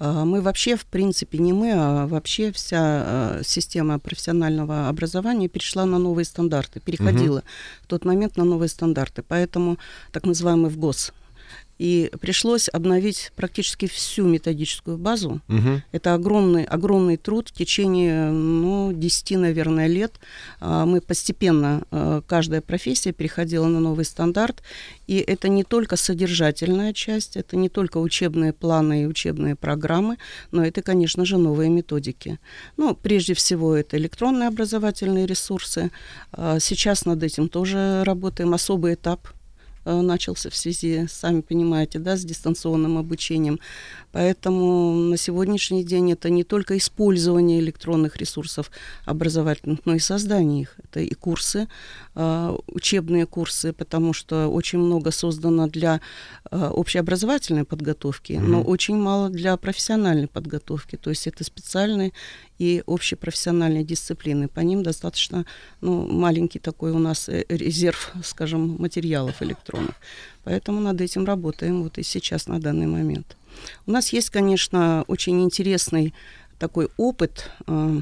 мы 0.00 0.40
вообще, 0.40 0.76
в 0.76 0.87
принципе, 0.87 1.38
не 1.38 1.52
мы, 1.52 1.73
а 1.75 2.07
вообще 2.07 2.52
вся 2.52 3.38
э, 3.38 3.43
система 3.45 3.99
профессионального 3.99 4.88
образования 4.88 5.49
перешла 5.49 5.87
на 5.87 5.99
новые 5.99 6.25
стандарты, 6.25 6.81
переходила 6.81 7.38
угу. 7.38 7.47
в 7.83 7.87
тот 7.87 8.05
момент 8.05 8.37
на 8.37 8.45
новые 8.45 8.69
стандарты. 8.69 9.23
Поэтому 9.26 9.78
так 10.12 10.25
называемый 10.25 10.71
ВГОС 10.71 11.12
И 11.78 12.11
пришлось 12.20 12.68
обновить 12.73 13.32
практически 13.37 13.87
всю 13.87 14.26
методическую 14.26 14.99
базу. 14.99 15.40
Мгм. 15.47 15.82
Это 15.92 16.14
огромный, 16.14 16.64
огромный 16.64 17.16
труд 17.16 17.49
в 17.49 17.52
течение, 17.52 18.30
ну, 18.30 18.92
10, 18.92 19.37
наверное, 19.37 19.87
лет. 19.87 20.14
А, 20.61 20.87
Мы 20.87 21.00
постепенно, 21.00 21.82
а, 21.90 22.23
каждая 22.23 22.61
профессия 22.61 23.12
переходила 23.12 23.66
на 23.66 23.80
новый 23.80 24.04
стандарт. 24.04 24.62
И 25.06 25.16
это 25.18 25.49
не 25.49 25.64
только 25.64 25.97
содержательная 25.97 26.92
часть, 26.92 27.37
это 27.37 27.56
не 27.56 27.68
только 27.68 27.99
учебные 27.99 28.52
планы 28.52 29.02
и 29.02 29.06
учебные 29.06 29.54
программы, 29.54 30.18
но 30.50 30.64
это, 30.64 30.82
конечно 30.82 31.25
же, 31.25 31.38
новые 31.38 31.70
методики. 31.70 32.38
Ну, 32.76 32.94
прежде 32.94 33.35
всего, 33.35 33.75
это 33.75 33.97
электронные 33.97 34.49
образовательные 34.49 35.26
ресурсы. 35.26 35.90
А, 36.32 36.58
Сейчас 36.58 37.04
над 37.06 37.23
этим 37.23 37.49
тоже 37.49 38.02
работаем. 38.04 38.52
Особый 38.52 38.94
этап 38.94 39.28
начался 39.95 40.50
в 40.50 40.57
связи, 40.57 41.07
сами 41.09 41.40
понимаете, 41.40 41.99
да, 41.99 42.16
с 42.16 42.25
дистанционным 42.25 42.99
обучением. 42.99 43.59
Поэтому 44.12 44.92
на 44.92 45.16
сегодняшний 45.16 45.85
день 45.85 46.12
это 46.12 46.30
не 46.30 46.42
только 46.42 46.76
использование 46.78 47.61
электронных 47.61 48.16
ресурсов 48.16 48.71
образовательных, 49.04 49.80
но 49.85 49.95
и 49.95 49.99
создание 49.99 50.62
их. 50.62 50.76
Это 50.83 51.00
и 51.00 51.14
курсы, 51.14 51.68
а, 52.14 52.57
учебные 52.66 53.26
курсы, 53.26 53.73
потому 53.73 54.12
что 54.12 54.49
очень 54.49 54.78
много 54.78 55.11
создано 55.11 55.68
для 55.68 56.00
а, 56.50 56.71
общеобразовательной 56.71 57.64
подготовки, 57.64 58.33
но 58.33 58.62
очень 58.62 58.97
мало 58.97 59.28
для 59.28 59.57
профессиональной 59.57 60.26
подготовки. 60.26 60.97
То 60.97 61.11
есть 61.11 61.26
это 61.26 61.45
специальные 61.45 62.12
и 62.59 62.83
общепрофессиональные 62.87 63.85
дисциплины. 63.85 64.49
По 64.49 64.61
ним 64.61 64.83
достаточно 64.83 65.45
ну, 65.80 66.07
маленький 66.09 66.59
такой 66.59 66.92
у 66.92 66.99
нас 66.99 67.28
э, 67.28 67.45
резерв, 67.49 68.12
скажем, 68.25 68.76
материалов 68.78 69.42
электронных. 69.42 69.77
Поэтому 70.44 70.80
над 70.80 71.00
этим 71.00 71.25
работаем 71.25 71.82
вот 71.82 71.99
и 71.99 72.02
сейчас, 72.02 72.47
на 72.47 72.58
данный 72.61 72.87
момент. 72.87 73.37
У 73.87 73.90
нас 73.90 74.12
есть, 74.12 74.30
конечно, 74.30 75.04
очень 75.08 75.42
интересный 75.42 76.14
такой 76.58 76.88
опыт. 76.97 77.50
э, 77.66 78.00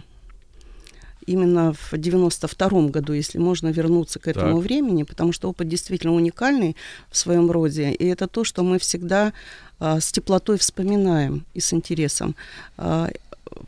Именно 1.27 1.73
в 1.73 1.99
92 1.99 2.89
году, 2.91 3.13
если 3.13 3.39
можно 3.39 3.73
вернуться 3.73 4.21
к 4.21 4.29
этому 4.29 4.57
Так. 4.57 4.65
времени, 4.65 5.03
потому 5.03 5.33
что 5.33 5.49
опыт 5.51 5.69
действительно 5.69 6.15
уникальный 6.15 6.77
в 7.11 7.17
своем 7.17 7.51
роде, 7.51 7.91
и 7.91 8.07
это 8.07 8.29
то, 8.29 8.45
что 8.45 8.63
мы 8.63 8.79
всегда 8.79 9.33
а, 9.81 9.99
с 9.99 10.13
теплотой 10.13 10.57
вспоминаем 10.57 11.45
и 11.53 11.59
с 11.61 11.73
интересом. 11.73 12.37
А, 12.77 13.11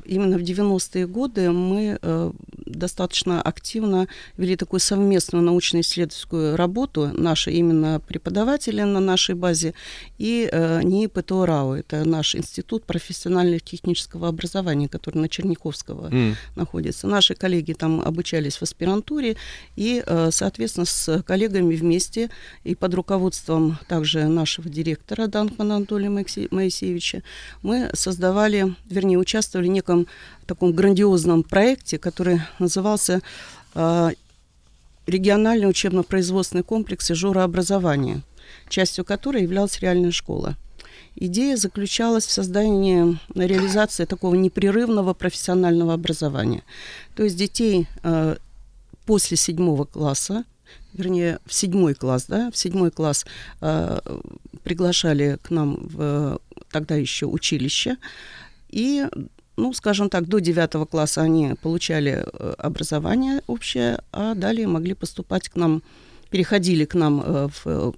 именно 0.04 0.38
в 0.38 0.42
90-е 0.42 1.06
годы 1.06 1.50
мы 1.50 1.98
э, 2.00 2.32
достаточно 2.66 3.40
активно 3.42 4.08
вели 4.36 4.56
такую 4.56 4.80
совместную 4.80 5.42
научно-исследовательскую 5.44 6.56
работу, 6.56 7.10
наши 7.14 7.50
именно 7.52 8.00
преподаватели 8.00 8.82
на 8.82 9.00
нашей 9.00 9.34
базе 9.34 9.74
и 10.18 10.48
э, 10.50 10.82
НИИП 10.82 11.18
и 11.18 11.22
ТОРАУ, 11.22 11.72
это 11.74 12.04
наш 12.04 12.34
институт 12.34 12.84
профессионального 12.84 13.60
технического 13.60 14.28
образования, 14.28 14.88
который 14.88 15.18
на 15.18 15.28
Черниковского 15.28 16.08
М. 16.10 16.36
находится. 16.56 17.06
Наши 17.06 17.34
коллеги 17.34 17.72
там 17.72 18.00
обучались 18.00 18.56
в 18.56 18.62
аспирантуре, 18.62 19.36
и, 19.76 20.02
э, 20.04 20.30
соответственно, 20.32 20.86
с 20.86 21.22
коллегами 21.22 21.74
вместе 21.76 22.30
и 22.64 22.74
под 22.74 22.94
руководством 22.94 23.78
также 23.88 24.26
нашего 24.28 24.68
директора 24.68 25.26
Данкмана 25.26 25.76
Анатолия 25.76 26.08
Моисе- 26.08 26.48
Моисеевича 26.50 27.22
мы 27.62 27.90
создавали, 27.94 28.74
вернее, 28.88 29.18
участвовали 29.18 29.67
неком 29.68 30.06
таком 30.46 30.72
грандиозном 30.72 31.42
проекте, 31.42 31.98
который 31.98 32.40
назывался 32.58 33.20
э, 33.74 34.10
региональный 35.06 35.68
учебно-производственный 35.68 36.64
комплекс 36.64 37.10
образования, 37.10 38.22
частью 38.68 39.04
которой 39.04 39.42
являлась 39.42 39.80
реальная 39.80 40.10
школа. 40.10 40.56
Идея 41.16 41.56
заключалась 41.56 42.26
в 42.26 42.30
создании, 42.30 43.18
реализации 43.34 44.04
такого 44.04 44.34
непрерывного 44.36 45.14
профессионального 45.14 45.94
образования. 45.94 46.62
То 47.16 47.24
есть 47.24 47.36
детей 47.36 47.88
э, 48.04 48.36
после 49.04 49.36
седьмого 49.36 49.84
класса, 49.84 50.44
вернее, 50.92 51.40
в 51.44 51.52
седьмой 51.52 51.94
класс, 51.94 52.26
да, 52.28 52.50
в 52.52 52.56
седьмой 52.56 52.90
класс 52.90 53.26
э, 53.60 53.98
приглашали 54.62 55.38
к 55.42 55.50
нам 55.50 55.76
в 55.80 55.96
э, 55.98 56.38
тогда 56.70 56.94
еще 56.94 57.26
училище, 57.26 57.96
и 58.68 59.06
ну, 59.58 59.72
скажем 59.72 60.08
так, 60.08 60.26
до 60.28 60.38
девятого 60.38 60.86
класса 60.86 61.22
они 61.22 61.54
получали 61.62 62.24
э, 62.24 62.54
образование 62.58 63.42
общее, 63.46 63.98
а 64.12 64.34
далее 64.34 64.66
могли 64.66 64.94
поступать 64.94 65.48
к 65.48 65.56
нам, 65.56 65.82
переходили 66.30 66.84
к 66.84 66.94
нам 66.94 67.20
э, 67.20 67.48
в 67.48 67.66
э, 67.66 67.92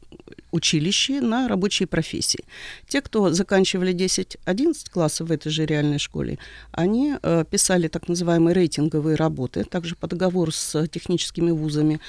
училище 0.52 1.20
на 1.20 1.48
рабочие 1.48 1.86
профессии. 1.86 2.44
Те, 2.88 3.00
кто 3.02 3.32
заканчивали 3.32 3.94
10-11 3.94 4.90
классов 4.90 5.28
в 5.28 5.32
этой 5.32 5.50
же 5.52 5.66
реальной 5.66 5.98
школе, 5.98 6.38
они 6.72 7.14
писали 7.50 7.88
так 7.88 8.08
называемые 8.08 8.54
рейтинговые 8.54 9.16
работы, 9.16 9.62
также 9.64 9.94
по 9.94 10.08
договору 10.08 10.50
с 10.50 10.88
техническими 10.88 11.52
вузами 11.52 12.00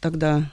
тогда 0.00 0.50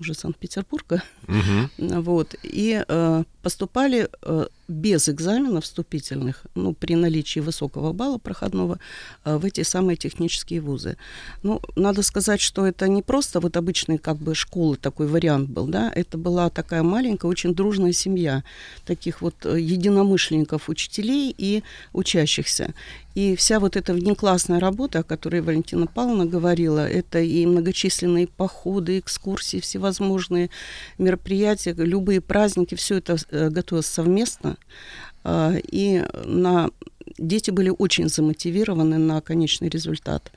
уже 0.00 0.14
Санкт-Петербурга, 0.14 1.02
Мгм. 1.26 1.70
вот, 2.02 2.34
и 2.42 2.84
э, 2.86 3.24
поступали 3.42 4.08
э, 4.22 4.46
без 4.68 5.08
экзаменов 5.08 5.64
вступительных, 5.64 6.46
ну, 6.54 6.74
при 6.74 6.96
наличии 6.96 7.40
высокого 7.40 7.92
балла 7.92 8.18
проходного, 8.18 8.78
э, 9.24 9.36
в 9.36 9.44
эти 9.44 9.62
самые 9.62 9.96
технические 9.96 10.60
вузы. 10.60 10.96
Ну, 11.42 11.60
надо 11.76 12.02
сказать, 12.02 12.40
что 12.40 12.66
это 12.66 12.88
не 12.88 13.02
просто 13.02 13.40
вот 13.40 13.56
обычные 13.56 13.98
как 13.98 14.16
бы 14.16 14.34
школы, 14.34 14.76
такой 14.76 15.06
вариант 15.06 15.48
был, 15.48 15.66
да, 15.66 15.92
это 15.94 16.18
была 16.18 16.50
такая 16.50 16.82
маленькая, 16.82 17.28
очень 17.28 17.54
дружная 17.54 17.92
семья 17.92 18.42
таких 18.84 19.22
вот 19.22 19.34
э, 19.44 19.60
единомышленников, 19.60 20.68
учителей 20.68 21.34
и 21.36 21.62
учащихся. 21.92 22.74
И 23.16 23.34
вся 23.34 23.60
вот 23.60 23.76
эта 23.76 23.94
внеклассная 23.94 24.60
работа, 24.60 24.98
о 24.98 25.02
которой 25.02 25.40
Валентина 25.40 25.86
Павловна 25.86 26.26
говорила, 26.26 26.86
это 26.86 27.18
и 27.18 27.46
многочисленные 27.46 28.26
походы, 28.26 28.98
экскурсии, 28.98 29.58
всевозможные 29.58 30.50
мероприятия, 30.98 31.72
любые 31.72 32.20
праздники, 32.20 32.74
все 32.74 32.96
это 32.96 33.16
э, 33.30 33.48
готовилось 33.48 33.86
совместно. 33.86 34.55
А, 35.24 35.54
И 35.72 36.04
на 36.24 36.70
дети 37.18 37.50
были 37.50 37.72
очень 37.76 38.08
замотивированы 38.08 38.98
на 38.98 39.20
конечный 39.20 39.68
результат. 39.68 40.30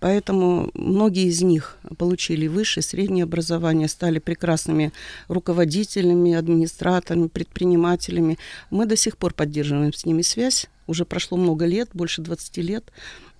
Поэтому 0.00 0.70
многие 0.74 1.26
из 1.26 1.42
них 1.42 1.78
получили 1.96 2.46
высшее, 2.46 2.82
среднее 2.82 3.24
образование, 3.24 3.88
стали 3.88 4.18
прекрасными 4.18 4.92
руководителями, 5.28 6.34
администраторами, 6.34 7.28
предпринимателями. 7.28 8.38
Мы 8.70 8.86
до 8.86 8.96
сих 8.96 9.16
пор 9.16 9.34
поддерживаем 9.34 9.92
с 9.92 10.04
ними 10.04 10.22
связь. 10.22 10.68
Уже 10.86 11.04
прошло 11.04 11.38
много 11.38 11.64
лет, 11.66 11.88
больше 11.94 12.20
20 12.20 12.56
лет. 12.58 12.92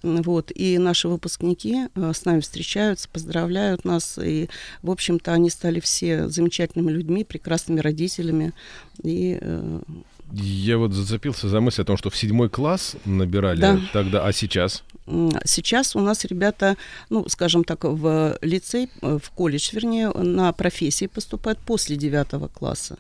Вот, 0.03 0.53
и 0.55 0.77
наши 0.77 1.09
выпускники 1.09 1.89
э, 1.95 2.13
с 2.15 2.27
нами 2.27 2.41
встречаются, 2.41 3.09
поздравляют 3.09 3.87
нас. 3.87 4.19
И, 4.23 4.51
в 4.83 4.91
общем-то, 4.91 5.33
они 5.33 5.49
стали 5.49 5.81
все 5.81 6.29
замечательными 6.29 6.91
людьми, 6.91 7.25
прекрасными 7.25 7.81
родителями. 7.81 8.53
И 9.03 9.39
э, 9.41 9.81
Я 10.43 10.79
вот 10.79 10.93
зацепился 10.93 11.49
за 11.49 11.61
мысль 11.61 11.83
о 11.83 11.85
том, 11.85 11.97
что 11.97 12.11
в 12.11 12.17
седьмой 12.17 12.49
класс 12.49 12.97
набирали 13.05 13.61
Да. 13.61 13.81
тогда, 13.93 14.27
а 14.27 14.33
сейчас? 14.33 14.83
Сейчас 15.45 15.95
у 15.95 16.01
нас 16.01 16.25
ребята, 16.25 16.77
ну, 17.11 17.29
скажем 17.29 17.63
так, 17.63 17.85
в 17.85 18.39
лицей, 18.41 18.91
э, 19.03 19.19
в 19.23 19.31
колледж, 19.31 19.71
вернее, 19.73 20.11
на 20.11 20.53
профессии 20.53 21.07
поступают 21.07 21.59
после 21.61 21.97
девятого 21.97 22.49
класса. 22.49 22.97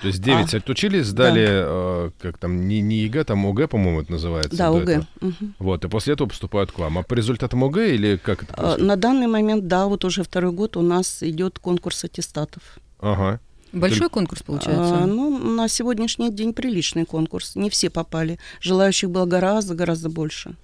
То 0.00 0.06
есть 0.06 0.22
9 0.22 0.54
А. 0.54 0.58
отучились, 0.58 1.06
сдали, 1.06 1.46
э, 1.48 2.10
как 2.20 2.38
там, 2.38 2.68
не, 2.68 2.80
не 2.80 2.98
ЕГЭ, 3.00 3.24
там 3.24 3.44
ОГЭ, 3.46 3.66
по-моему, 3.66 4.02
это 4.02 4.12
называется. 4.12 4.56
Да, 4.56 4.68
ОГЭ. 4.68 5.02
Мгм. 5.20 5.54
Вот, 5.58 5.84
и 5.84 5.88
после 5.88 6.12
этого 6.14 6.28
поступают 6.28 6.70
к 6.70 6.78
вам. 6.78 6.98
А 6.98 7.02
по 7.02 7.14
результатам 7.14 7.64
ОГЭ 7.64 7.94
или 7.94 8.16
как 8.16 8.44
это 8.44 8.54
А, 8.54 8.56
происходит? 8.56 8.86
На 8.86 8.96
данный 8.96 9.26
момент, 9.26 9.66
да, 9.66 9.86
вот 9.86 10.04
уже 10.04 10.22
второй 10.22 10.52
год 10.52 10.76
у 10.76 10.82
нас 10.82 11.22
идет 11.22 11.58
конкурс 11.58 12.04
аттестатов. 12.04 12.62
Ага. 13.00 13.40
Большой 13.72 14.10
конкурс 14.10 14.42
получается? 14.42 15.02
А, 15.02 15.06
ну, 15.06 15.38
на 15.38 15.68
сегодняшний 15.68 16.30
день 16.30 16.52
приличный 16.52 17.04
конкурс. 17.04 17.56
Не 17.56 17.70
все 17.70 17.90
попали. 17.90 18.38
Желающих 18.60 19.10
было 19.10 19.24
гораздо, 19.24 19.74
гораздо 19.74 20.10
больше. 20.10 20.54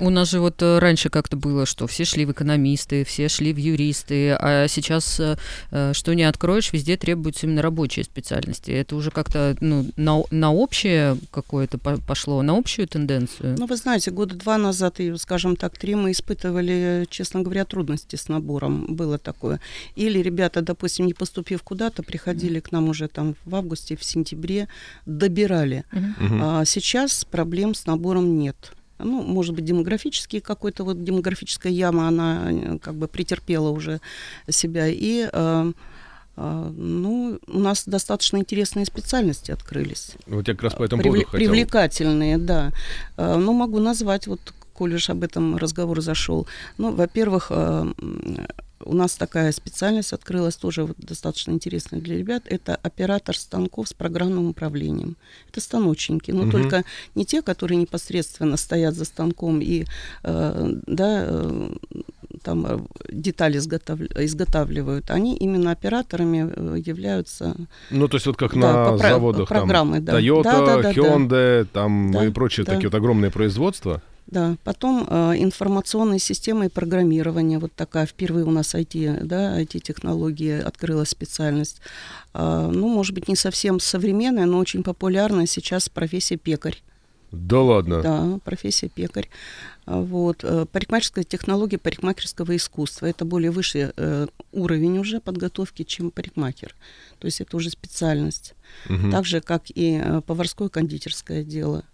У 0.00 0.10
нас 0.10 0.30
же 0.30 0.40
вот 0.40 0.60
э, 0.62 0.78
раньше 0.78 1.08
как-то 1.08 1.36
было, 1.36 1.66
что 1.66 1.86
все 1.86 2.04
шли 2.04 2.24
в 2.24 2.32
экономисты, 2.32 3.04
все 3.04 3.28
шли 3.28 3.52
в 3.52 3.56
юристы, 3.56 4.32
а 4.32 4.66
сейчас 4.68 5.20
э, 5.20 5.36
э, 5.70 5.92
что 5.94 6.14
не 6.14 6.24
откроешь, 6.24 6.72
везде 6.72 6.96
требуются 6.96 7.46
именно 7.46 7.62
рабочие 7.62 8.04
специальности. 8.04 8.70
Это 8.70 8.96
уже 8.96 9.10
как-то 9.10 9.56
ну, 9.60 9.86
на, 9.96 10.22
на 10.30 10.52
общее 10.52 11.16
какое-то 11.30 11.78
по- 11.78 11.98
пошло, 11.98 12.42
на 12.42 12.56
общую 12.56 12.88
тенденцию. 12.88 13.56
Ну, 13.58 13.66
вы 13.66 13.76
знаете, 13.76 14.10
года 14.10 14.34
два 14.34 14.58
назад, 14.58 15.00
и, 15.00 15.16
скажем 15.16 15.56
так, 15.56 15.78
три 15.78 15.94
мы 15.94 16.10
испытывали, 16.10 17.06
честно 17.08 17.42
говоря, 17.42 17.64
трудности 17.64 18.16
с 18.16 18.28
набором. 18.28 18.86
Было 18.88 19.18
такое. 19.18 19.60
Или 19.94 20.18
ребята, 20.20 20.60
допустим, 20.60 21.06
не 21.06 21.14
поступив 21.14 21.62
куда-то, 21.62 22.02
приходили 22.02 22.60
к 22.60 22.72
нам 22.72 22.88
уже 22.88 23.08
там 23.08 23.36
в 23.44 23.54
августе, 23.54 23.96
в 23.96 24.04
сентябре, 24.04 24.68
добирали. 25.06 25.84
Мгм. 25.92 26.40
А 26.42 26.64
сейчас 26.64 27.24
проблем 27.24 27.74
с 27.74 27.86
набором 27.86 28.38
нет. 28.38 28.72
Ну, 28.98 29.22
может 29.22 29.54
быть, 29.54 29.64
демографический 29.64 30.40
какой-то 30.40 30.84
вот 30.84 31.02
демографическая 31.04 31.72
яма, 31.72 32.08
она 32.08 32.50
э, 32.50 32.78
как 32.78 32.94
бы 32.94 33.08
претерпела 33.08 33.70
уже 33.70 34.00
себя. 34.48 34.86
И 34.88 35.28
э, 35.32 35.72
А, 36.40 36.70
ну, 36.76 37.40
у 37.48 37.58
нас 37.58 37.82
достаточно 37.86 38.36
интересные 38.36 38.84
специальности 38.86 39.50
открылись. 39.50 40.12
Вот 40.28 40.46
я 40.46 40.54
как 40.54 40.62
раз 40.62 40.74
по 40.74 40.84
этому 40.84 41.02
Привле- 41.02 41.22
поводу 41.22 41.24
хотел... 41.26 41.50
Привлекательные, 41.50 42.38
да. 42.38 42.70
Ну, 43.16 43.52
могу 43.52 43.80
назвать, 43.80 44.28
вот, 44.28 44.40
коль 44.78 44.94
уж 44.94 45.10
об 45.10 45.24
этом 45.24 45.56
разговор 45.56 46.00
зашел. 46.00 46.46
Ну, 46.78 46.92
во-первых, 46.92 47.50
м, 47.50 47.94
у 48.84 48.94
нас 48.94 49.16
такая 49.16 49.52
специальность 49.52 50.12
открылась, 50.12 50.56
тоже 50.56 50.84
вот 50.84 50.96
достаточно 50.98 51.52
интересная 51.52 52.00
для 52.00 52.16
ребят. 52.16 52.42
Это 52.46 52.76
оператор 52.86 53.36
станков 53.36 53.88
с 53.88 53.92
программным 53.92 54.46
управлением. 54.48 55.16
Это 55.50 55.60
станочники, 55.60 56.30
но 56.32 56.42
Мгм. 56.42 56.50
только 56.52 56.84
не 57.16 57.24
те, 57.24 57.42
которые 57.42 57.76
непосредственно 57.80 58.56
стоят 58.56 58.94
за 58.94 59.04
станком 59.04 59.60
и 59.60 59.84
э, 60.22 60.72
да, 60.86 61.24
э, 61.26 61.70
там 62.42 62.66
э, 62.66 62.78
детали 63.12 63.58
изготавли- 63.58 64.24
изготавливают. 64.24 65.10
Они 65.10 65.36
именно 65.36 65.72
операторами 65.72 66.48
э, 66.56 66.78
являются 66.90 67.56
Ну, 67.90 68.06
то 68.08 68.16
есть 68.16 68.26
вот 68.26 68.36
как 68.36 68.52
Да, 68.54 68.60
на 68.60 68.90
по 68.92 68.98
заводах 68.98 69.48
программы, 69.48 69.96
там 69.96 70.04
да. 70.04 70.20
Toyota, 70.20 70.42
Да, 70.42 70.60
да, 70.66 70.76
да, 70.76 70.82
да. 70.82 70.92
Hyundai, 70.92 71.64
там 71.72 72.12
Да, 72.12 72.24
и 72.26 72.30
прочие 72.30 72.64
да. 72.64 72.72
такие 72.74 72.88
вот 72.90 72.94
огромные 72.98 73.30
производства. 73.30 74.00
Да, 74.28 74.56
потом 74.62 75.06
э, 75.08 75.34
информационные 75.38 76.18
системы 76.18 76.66
и 76.66 76.68
программирование, 76.68 77.58
вот 77.58 77.72
такая 77.72 78.04
впервые 78.04 78.44
у 78.44 78.50
нас 78.50 78.74
IT, 78.74 79.24
да, 79.24 79.58
IT-технологии 79.58 80.60
открылась 80.60 81.08
специальность. 81.08 81.80
А, 82.34 82.70
ну, 82.70 82.88
может 82.88 83.14
быть, 83.14 83.26
не 83.26 83.36
совсем 83.36 83.80
современная, 83.80 84.44
но 84.44 84.58
очень 84.58 84.82
популярная 84.82 85.46
сейчас 85.46 85.88
профессия 85.88 86.36
пекарь. 86.36 86.82
Да 87.32 87.60
ладно. 87.60 88.02
Да, 88.02 88.38
профессия 88.44 88.88
пекарь. 88.88 89.30
А, 89.86 90.00
Вот. 90.00 90.44
э, 90.44 90.66
Парикмахерская 90.70 91.24
технология 91.24 91.78
парикмахерского 91.78 92.54
искусства. 92.54 93.06
Это 93.06 93.24
более 93.24 93.50
высший 93.50 93.92
э, 93.96 94.26
уровень 94.52 94.98
уже 94.98 95.20
подготовки, 95.20 95.84
чем 95.84 96.10
парикмахер. 96.10 96.74
То 97.18 97.26
есть 97.26 97.40
это 97.40 97.56
уже 97.56 97.70
специальность. 97.70 98.54
Мгм. 98.90 99.10
Так 99.10 99.24
же, 99.24 99.40
как 99.40 99.62
и 99.74 100.00
э, 100.02 100.20
поварское 100.20 100.68
кондитерское 100.68 101.44
дело. 101.44 101.84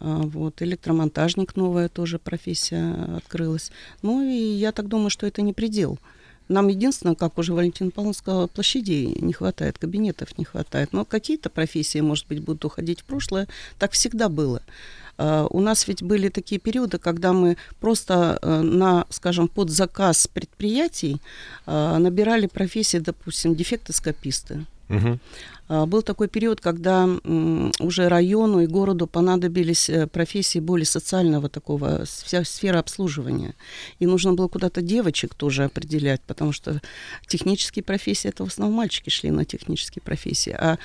А, 0.00 0.22
Вот, 0.22 0.62
электромонтажник 0.62 1.56
новая 1.56 1.88
тоже 1.88 2.18
профессия 2.18 3.16
открылась. 3.16 3.70
Ну 4.02 4.22
и 4.22 4.34
я 4.34 4.72
так 4.72 4.88
думаю, 4.88 5.10
что 5.10 5.26
это 5.26 5.42
не 5.42 5.52
предел. 5.52 5.98
Нам 6.48 6.66
единственное, 6.66 7.14
как 7.14 7.38
уже 7.38 7.54
Валентин 7.54 7.92
Павловна 7.92 8.12
сказала, 8.12 8.46
площадей 8.48 9.16
не 9.20 9.32
хватает, 9.32 9.78
кабинетов 9.78 10.36
не 10.36 10.44
хватает. 10.44 10.92
Но 10.92 11.04
какие-то 11.04 11.48
профессии, 11.48 12.00
может 12.00 12.26
быть, 12.26 12.40
будут 12.40 12.64
уходить 12.64 13.02
в 13.02 13.04
прошлое. 13.04 13.46
Так 13.78 13.92
всегда 13.92 14.28
было. 14.28 14.60
А, 15.16 15.46
У 15.50 15.60
нас 15.60 15.86
ведь 15.86 16.02
были 16.02 16.28
такие 16.28 16.60
периоды, 16.60 16.98
когда 16.98 17.32
мы 17.32 17.56
просто 17.78 18.38
э, 18.42 18.62
на, 18.62 19.06
скажем, 19.10 19.46
под 19.46 19.70
заказ 19.70 20.26
предприятий 20.26 21.20
а, 21.66 21.98
набирали 21.98 22.46
профессии, 22.46 22.98
допустим, 22.98 23.54
дефектоскописты. 23.54 24.66
А, 25.68 25.86
Был 25.86 26.02
такой 26.02 26.28
период, 26.28 26.60
когда 26.60 27.08
уже 27.78 28.08
району 28.08 28.60
и 28.60 28.66
городу 28.66 29.06
понадобились 29.06 29.88
э, 29.88 30.06
профессии 30.06 30.58
более 30.58 30.86
социального 30.86 31.48
такого, 31.48 32.04
вся 32.04 32.44
сфера 32.44 32.80
обслуживания. 32.80 33.54
И 34.00 34.06
нужно 34.06 34.32
было 34.32 34.48
куда-то 34.48 34.82
девочек 34.82 35.34
тоже 35.34 35.64
определять, 35.64 36.20
потому 36.26 36.52
что 36.52 36.80
технические 37.26 37.84
профессии, 37.84 38.28
это 38.28 38.44
в 38.44 38.48
основном 38.48 38.76
мальчики 38.76 39.10
шли 39.10 39.30
на 39.30 39.44
технические 39.44 40.02
профессии. 40.02 40.52
А 40.52 40.78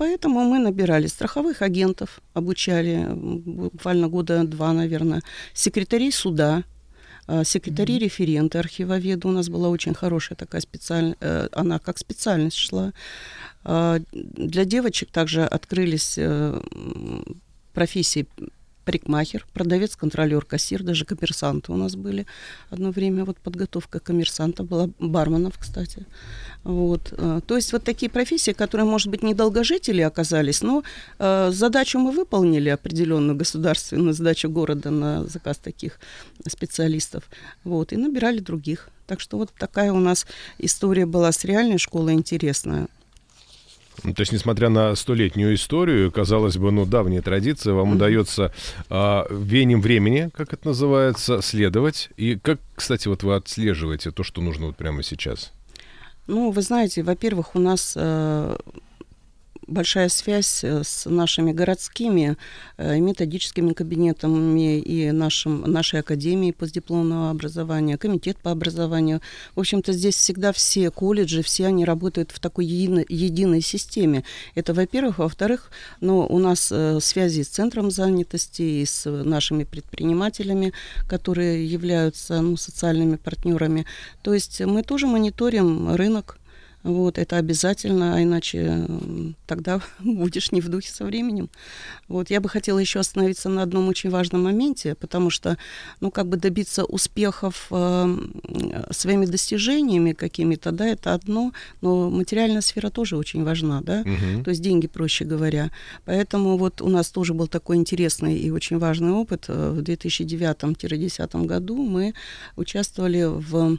Поэтому 0.00 0.40
мы 0.44 0.58
набирали 0.58 1.08
страховых 1.08 1.60
агентов, 1.60 2.22
обучали 2.32 3.06
буквально 3.12 4.08
года 4.08 4.44
два, 4.44 4.72
наверное, 4.72 5.20
секретарей 5.52 6.10
суда, 6.10 6.64
а, 7.32 7.44
секретари-референты, 7.44 8.58
архивоведы. 8.58 9.28
У 9.28 9.30
нас 9.30 9.48
была 9.48 9.68
очень 9.68 9.94
хорошая 9.94 10.36
такая 10.36 10.60
специальность, 10.60 11.18
она 11.52 11.78
как 11.78 11.98
специальность 11.98 12.56
шла. 12.56 12.92
А, 13.62 14.00
Для 14.12 14.64
девочек 14.64 15.10
также 15.10 15.44
открылись 15.44 16.16
э, 16.18 16.60
профессии 17.72 18.26
парикмахер, 18.90 19.46
продавец, 19.54 19.94
контролер, 19.94 20.44
кассир, 20.44 20.82
даже 20.82 21.04
коммерсанты 21.04 21.70
у 21.72 21.76
нас 21.76 21.94
были. 21.94 22.26
Одно 22.70 22.90
время 22.90 23.24
вот 23.24 23.38
подготовка 23.38 24.00
коммерсанта 24.00 24.64
была, 24.64 24.88
барменов, 24.98 25.58
кстати. 25.58 26.06
Вот. 26.64 27.12
э, 27.12 27.40
То 27.46 27.56
есть 27.56 27.72
вот 27.72 27.84
такие 27.84 28.10
профессии, 28.10 28.50
которые, 28.52 28.84
может 28.84 29.08
быть, 29.08 29.22
не 29.22 29.34
долгожители 29.34 30.00
оказались, 30.02 30.62
но 30.62 30.82
э, 31.20 31.50
задачу 31.52 32.00
мы 32.00 32.10
выполнили 32.10 32.68
определенную 32.68 33.36
государственную 33.38 34.12
задачу 34.12 34.50
города 34.50 34.90
на 34.90 35.24
заказ 35.24 35.58
таких 35.58 36.00
специалистов. 36.48 37.22
Вот. 37.62 37.92
И 37.92 37.96
набирали 37.96 38.40
других. 38.40 38.88
Так 39.06 39.20
что 39.20 39.38
вот 39.38 39.52
такая 39.56 39.92
у 39.92 40.00
нас 40.00 40.26
история 40.58 41.06
была 41.06 41.30
с 41.30 41.44
реальной 41.44 41.78
школой 41.78 42.14
интересная. 42.14 42.88
Ну, 44.02 44.14
То 44.14 44.20
есть, 44.22 44.32
несмотря 44.32 44.68
на 44.68 44.94
столетнюю 44.94 45.54
историю, 45.54 46.10
казалось 46.10 46.56
бы, 46.56 46.70
ну, 46.70 46.86
давняя 46.86 47.22
традиция, 47.22 47.74
вам 47.74 47.92
удается 47.92 48.52
а, 48.88 49.26
веянием 49.30 49.80
времени, 49.80 50.30
как 50.34 50.52
это 50.52 50.68
называется, 50.68 51.42
следовать. 51.42 52.10
И 52.16 52.36
как, 52.36 52.60
кстати, 52.74 53.08
вот 53.08 53.22
вы 53.22 53.34
отслеживаете 53.34 54.10
то, 54.10 54.22
что 54.22 54.40
нужно 54.40 54.66
вот 54.66 54.76
прямо 54.76 55.02
сейчас? 55.02 55.52
Ну, 56.26 56.50
вы 56.50 56.62
знаете, 56.62 57.02
во-первых, 57.02 57.54
у 57.54 57.58
нас 57.58 57.94
э, 57.96 58.56
большая 59.70 60.08
связь 60.08 60.64
э, 60.64 60.82
с 60.84 61.08
нашими 61.08 61.52
городскими 61.52 62.36
э, 62.76 62.98
методическими 62.98 63.72
кабинетами 63.72 64.78
и 64.78 65.10
нашим, 65.12 65.62
нашей 65.62 66.00
академией 66.00 66.52
постдипломного 66.52 67.30
образования, 67.30 67.96
комитет 67.96 68.36
по 68.38 68.50
образованию. 68.50 69.20
В 69.54 69.60
общем-то, 69.60 69.92
здесь 69.92 70.16
всегда 70.16 70.52
все 70.52 70.90
колледжи, 70.90 71.42
все 71.42 71.66
они 71.66 71.84
работают 71.84 72.32
в 72.32 72.40
такой 72.40 72.66
единой, 72.66 73.06
единой 73.08 73.60
системе. 73.60 74.24
Это, 74.54 74.74
во-первых. 74.74 75.18
Во-вторых, 75.18 75.70
ну, 76.00 76.26
у 76.26 76.38
нас 76.38 76.70
э, 76.72 76.98
связи 77.00 77.42
с 77.42 77.48
центром 77.48 77.90
занятости 77.90 78.62
и 78.62 78.84
с 78.84 79.08
нашими 79.08 79.64
предпринимателями, 79.64 80.72
которые 81.08 81.64
являются 81.66 82.40
ну, 82.40 82.56
социальными 82.56 83.16
партнерами. 83.16 83.86
То 84.22 84.34
есть 84.34 84.60
мы 84.60 84.82
тоже 84.82 85.06
мониторим 85.06 85.94
рынок, 85.94 86.39
вот, 86.82 87.18
это 87.18 87.36
обязательно, 87.36 88.14
а 88.16 88.22
иначе 88.22 88.86
тогда 89.46 89.80
будешь 90.00 90.52
не 90.52 90.60
в 90.60 90.68
духе 90.68 90.90
со 90.90 91.04
временем. 91.04 91.48
Вот, 92.08 92.30
я 92.30 92.40
бы 92.40 92.48
хотела 92.48 92.78
еще 92.78 93.00
остановиться 93.00 93.48
на 93.48 93.62
одном 93.62 93.88
очень 93.88 94.10
важном 94.10 94.44
моменте, 94.44 94.94
потому 94.94 95.30
что, 95.30 95.56
ну, 96.00 96.10
как 96.10 96.26
бы 96.28 96.36
добиться 96.36 96.84
успехов 96.84 97.66
э, 97.70 97.74
м, 97.76 98.32
своими 98.90 99.26
достижениями 99.26 100.12
какими-то, 100.12 100.72
да, 100.72 100.86
это 100.88 101.14
одно, 101.14 101.52
но 101.82 102.10
материальная 102.10 102.60
сфера 102.62 102.90
тоже 102.90 103.16
очень 103.16 103.44
важна, 103.44 103.80
да, 103.82 104.02
Мгм. 104.04 104.44
то 104.44 104.50
есть 104.50 104.62
деньги, 104.62 104.86
проще 104.86 105.24
говоря. 105.24 105.70
Поэтому 106.04 106.56
вот 106.56 106.80
у 106.80 106.88
нас 106.88 107.10
тоже 107.10 107.34
был 107.34 107.46
такой 107.46 107.76
интересный 107.76 108.38
и 108.38 108.50
очень 108.50 108.78
важный 108.78 109.10
опыт. 109.12 109.44
Э, 109.48 109.70
В 109.70 109.82
2009-2010 109.82 111.46
году 111.46 111.76
мы 111.82 112.14
участвовали 112.56 113.24
в 113.24 113.74
э, 113.74 113.76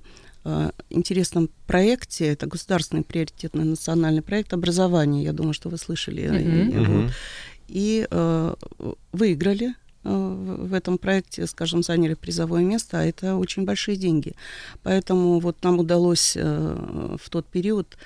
интересном 0.90 1.50
проекте. 1.68 2.28
Это 2.28 2.48
государственный 2.48 3.04
приоритетный 3.04 3.64
национальный 3.64 4.22
проект 4.22 4.54
образования. 4.54 5.24
Я 5.24 5.34
думаю, 5.34 5.54
что 5.54 5.70
вы 5.70 5.78
слышали. 5.78 6.28
Вот. 6.28 6.82
Мгм. 6.82 7.10
И 7.68 8.08
э, 8.10 8.56
выиграли 9.12 9.68
э, 9.68 9.74
в 10.04 10.68
в 10.70 10.74
этом 10.74 10.98
проекте, 10.98 11.48
скажем, 11.48 11.84
заняли 11.84 12.16
призовое 12.16 12.64
место, 12.64 13.00
а 13.00 13.06
это 13.06 13.36
очень 13.36 13.66
большие 13.66 13.98
деньги. 13.98 14.34
Поэтому 14.84 15.40
вот 15.40 15.64
нам 15.64 15.80
удалось 15.80 16.34
э, 16.36 17.18
в 17.22 17.30
тот 17.30 17.46
период 17.46 17.98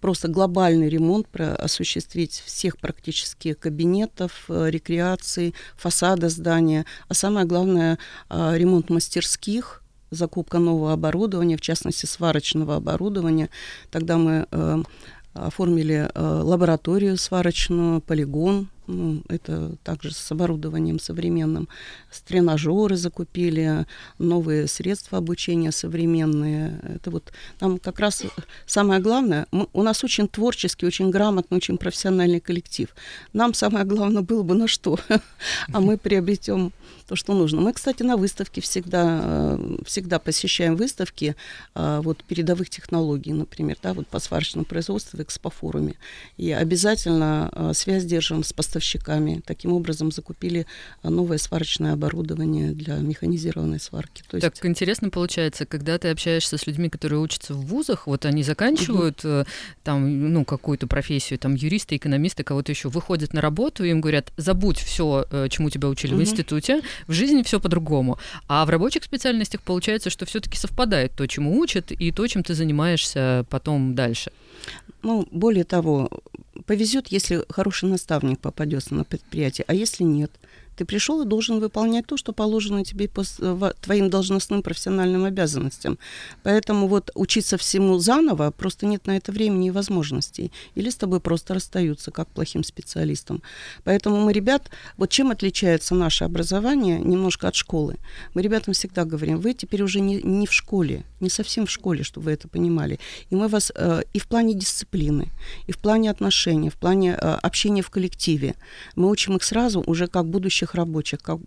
просто 0.00 0.28
глобальный 0.28 0.88
ремонт 0.88 1.26
про- 1.28 1.56
осуществить 1.56 2.42
всех 2.44 2.78
практически 2.78 3.54
кабинетов, 3.54 4.44
э, 4.48 4.70
рекреации, 4.70 5.54
фасада 5.76 6.28
здания, 6.28 6.84
а 7.08 7.14
самое 7.14 7.46
главное 7.46 7.98
э, 8.30 8.52
ремонт 8.56 8.90
мастерских, 8.90 9.82
закупка 10.10 10.58
нового 10.58 10.92
оборудования, 10.92 11.56
в 11.56 11.60
частности 11.60 12.06
сварочного 12.06 12.76
оборудования. 12.76 13.50
Тогда 13.90 14.18
мы 14.18 14.46
э, 14.50 14.82
оформили 15.34 16.10
э, 16.12 16.40
лабораторию 16.42 17.16
сварочную, 17.16 18.00
полигон, 18.00 18.68
это 19.28 19.76
также 19.84 20.12
с 20.12 20.32
оборудованием 20.32 20.98
современным, 20.98 21.68
с 22.10 22.20
тренажеры 22.20 22.96
закупили, 22.96 23.86
новые 24.18 24.66
средства 24.66 25.18
обучения 25.18 25.72
современные. 25.72 26.80
Это 26.96 27.10
вот 27.10 27.32
нам 27.60 27.78
как 27.78 28.00
раз 28.00 28.22
самое 28.66 29.00
главное, 29.00 29.46
мы- 29.50 29.68
у 29.72 29.82
нас 29.82 30.04
очень 30.04 30.28
творческий, 30.28 30.86
очень 30.86 31.10
грамотный, 31.10 31.56
очень 31.58 31.76
профессиональный 31.76 32.40
коллектив. 32.40 32.88
Нам 33.32 33.54
самое 33.54 33.84
главное 33.84 34.22
было 34.22 34.42
бы 34.42 34.54
на 34.54 34.68
что, 34.68 34.98
а 35.72 35.80
мы 35.80 35.98
приобретем 35.98 36.72
то, 37.08 37.16
что 37.16 37.34
нужно. 37.34 37.60
Мы, 37.60 37.72
кстати, 37.72 38.02
на 38.02 38.16
выставке 38.16 38.60
всегда, 38.60 39.20
э, 39.22 39.76
всегда 39.86 40.18
посещаем 40.18 40.76
выставки 40.76 41.34
э, 41.74 42.00
вот, 42.02 42.22
передовых 42.24 42.68
технологий, 42.68 43.32
например, 43.32 43.76
да, 43.82 43.94
вот 43.94 44.06
по 44.06 44.18
сварочному 44.18 44.66
производству 44.66 45.20
экспофоруме. 45.22 45.94
И 46.36 46.52
обязательно 46.52 47.50
э, 47.52 47.72
связь 47.74 48.04
держим 48.04 48.44
с 48.44 48.52
поставщиками 48.52 48.77
поставщиками. 48.78 49.42
Таким 49.44 49.72
образом 49.72 50.12
закупили 50.12 50.66
а, 51.02 51.10
новое 51.10 51.38
сварочное 51.38 51.92
оборудование 51.92 52.72
для 52.72 52.96
механизированной 52.96 53.80
сварки. 53.80 54.22
То 54.30 54.36
есть... 54.36 54.46
Так 54.46 54.64
интересно 54.66 55.10
получается, 55.10 55.66
когда 55.66 55.98
ты 55.98 56.08
общаешься 56.08 56.56
с 56.56 56.66
людьми, 56.66 56.88
которые 56.88 57.20
учатся 57.20 57.54
в 57.54 57.66
вузах, 57.66 58.06
вот 58.06 58.24
они 58.24 58.42
заканчивают 58.42 59.24
угу. 59.24 59.44
там, 59.82 60.32
ну, 60.32 60.44
какую-то 60.44 60.86
профессию, 60.86 61.38
там, 61.38 61.54
юристы, 61.54 61.96
экономисты, 61.96 62.44
кого-то 62.44 62.72
еще, 62.72 62.88
выходят 62.88 63.32
на 63.32 63.40
работу, 63.40 63.84
и 63.84 63.90
им 63.90 64.00
говорят, 64.00 64.32
забудь 64.36 64.78
все, 64.78 65.26
э, 65.30 65.48
чему 65.50 65.70
тебя 65.70 65.88
учили 65.88 66.12
угу. 66.12 66.20
в 66.20 66.22
институте, 66.22 66.82
в 67.08 67.12
жизни 67.12 67.42
все 67.42 67.58
по-другому. 67.58 68.18
А 68.46 68.64
в 68.64 68.70
рабочих 68.70 69.04
специальностях 69.04 69.62
получается, 69.62 70.10
что 70.10 70.24
все-таки 70.24 70.56
совпадает 70.56 71.12
то, 71.16 71.26
чему 71.26 71.58
учат, 71.58 71.90
и 71.90 72.12
то, 72.12 72.26
чем 72.26 72.42
ты 72.42 72.54
занимаешься 72.54 73.44
потом 73.50 73.94
дальше. 73.94 74.30
Ну, 75.02 75.26
более 75.30 75.64
того, 75.64 76.10
повезет, 76.68 77.08
если 77.08 77.44
хороший 77.48 77.88
наставник 77.88 78.38
попадется 78.38 78.94
на 78.94 79.02
предприятие, 79.02 79.64
а 79.66 79.74
если 79.74 80.04
нет– 80.04 80.30
ты 80.78 80.84
пришел 80.84 81.22
и 81.22 81.26
должен 81.26 81.58
выполнять 81.58 82.06
то, 82.06 82.16
что 82.16 82.32
положено 82.32 82.84
тебе 82.84 83.08
по 83.08 83.24
твоим 83.80 84.10
должностным 84.10 84.62
профессиональным 84.62 85.24
обязанностям. 85.24 85.98
Поэтому 86.44 86.86
вот 86.86 87.10
учиться 87.14 87.56
всему 87.56 87.98
заново 87.98 88.52
просто 88.52 88.86
нет 88.86 89.06
на 89.06 89.16
это 89.16 89.32
времени 89.32 89.68
и 89.68 89.70
возможностей. 89.72 90.52
Или 90.76 90.90
с 90.90 90.96
тобой 90.96 91.18
просто 91.20 91.54
расстаются, 91.54 92.12
как 92.12 92.28
плохим 92.28 92.62
специалистом. 92.62 93.42
Поэтому 93.82 94.20
мы 94.20 94.32
ребят, 94.32 94.70
вот 94.96 95.10
чем 95.10 95.30
отличается 95.30 95.94
наше 95.96 96.24
образование 96.24 97.00
немножко 97.00 97.48
от 97.48 97.56
школы? 97.56 97.96
Мы 98.34 98.42
ребятам 98.42 98.72
всегда 98.72 99.04
говорим, 99.04 99.40
вы 99.40 99.54
теперь 99.54 99.82
уже 99.82 100.00
не, 100.00 100.22
не 100.22 100.46
в 100.46 100.52
школе, 100.52 101.04
не 101.20 101.30
совсем 101.30 101.66
в 101.66 101.70
школе, 101.70 102.04
чтобы 102.04 102.26
вы 102.26 102.32
это 102.32 102.46
понимали. 102.46 103.00
И 103.30 103.34
мы 103.34 103.48
вас 103.48 103.72
э, 103.74 104.02
и 104.12 104.18
в 104.20 104.28
плане 104.28 104.54
дисциплины, 104.54 105.28
и 105.66 105.72
в 105.72 105.78
плане 105.78 106.10
отношений, 106.10 106.70
в 106.70 106.76
плане 106.76 107.18
э, 107.20 107.38
общения 107.42 107.82
в 107.82 107.90
коллективе, 107.90 108.54
мы 108.94 109.10
учим 109.10 109.36
их 109.36 109.42
сразу 109.42 109.82
уже 109.88 110.06
как 110.06 110.26
будущих 110.26 110.67
будущих 110.68 110.74
рабочих, 110.74 111.20
как, 111.20 111.38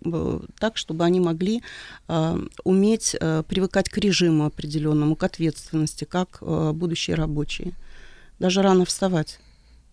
так, 0.58 0.76
чтобы 0.76 1.04
они 1.04 1.20
могли 1.20 1.62
э, 2.08 2.38
уметь 2.64 3.16
э, 3.20 3.42
привыкать 3.48 3.88
к 3.88 3.98
режиму 3.98 4.44
определенному, 4.44 5.16
к 5.16 5.24
ответственности, 5.24 6.04
как 6.04 6.38
э, 6.40 6.72
будущие 6.72 7.16
рабочие. 7.16 7.72
Даже 8.38 8.62
рано 8.62 8.84
вставать, 8.84 9.40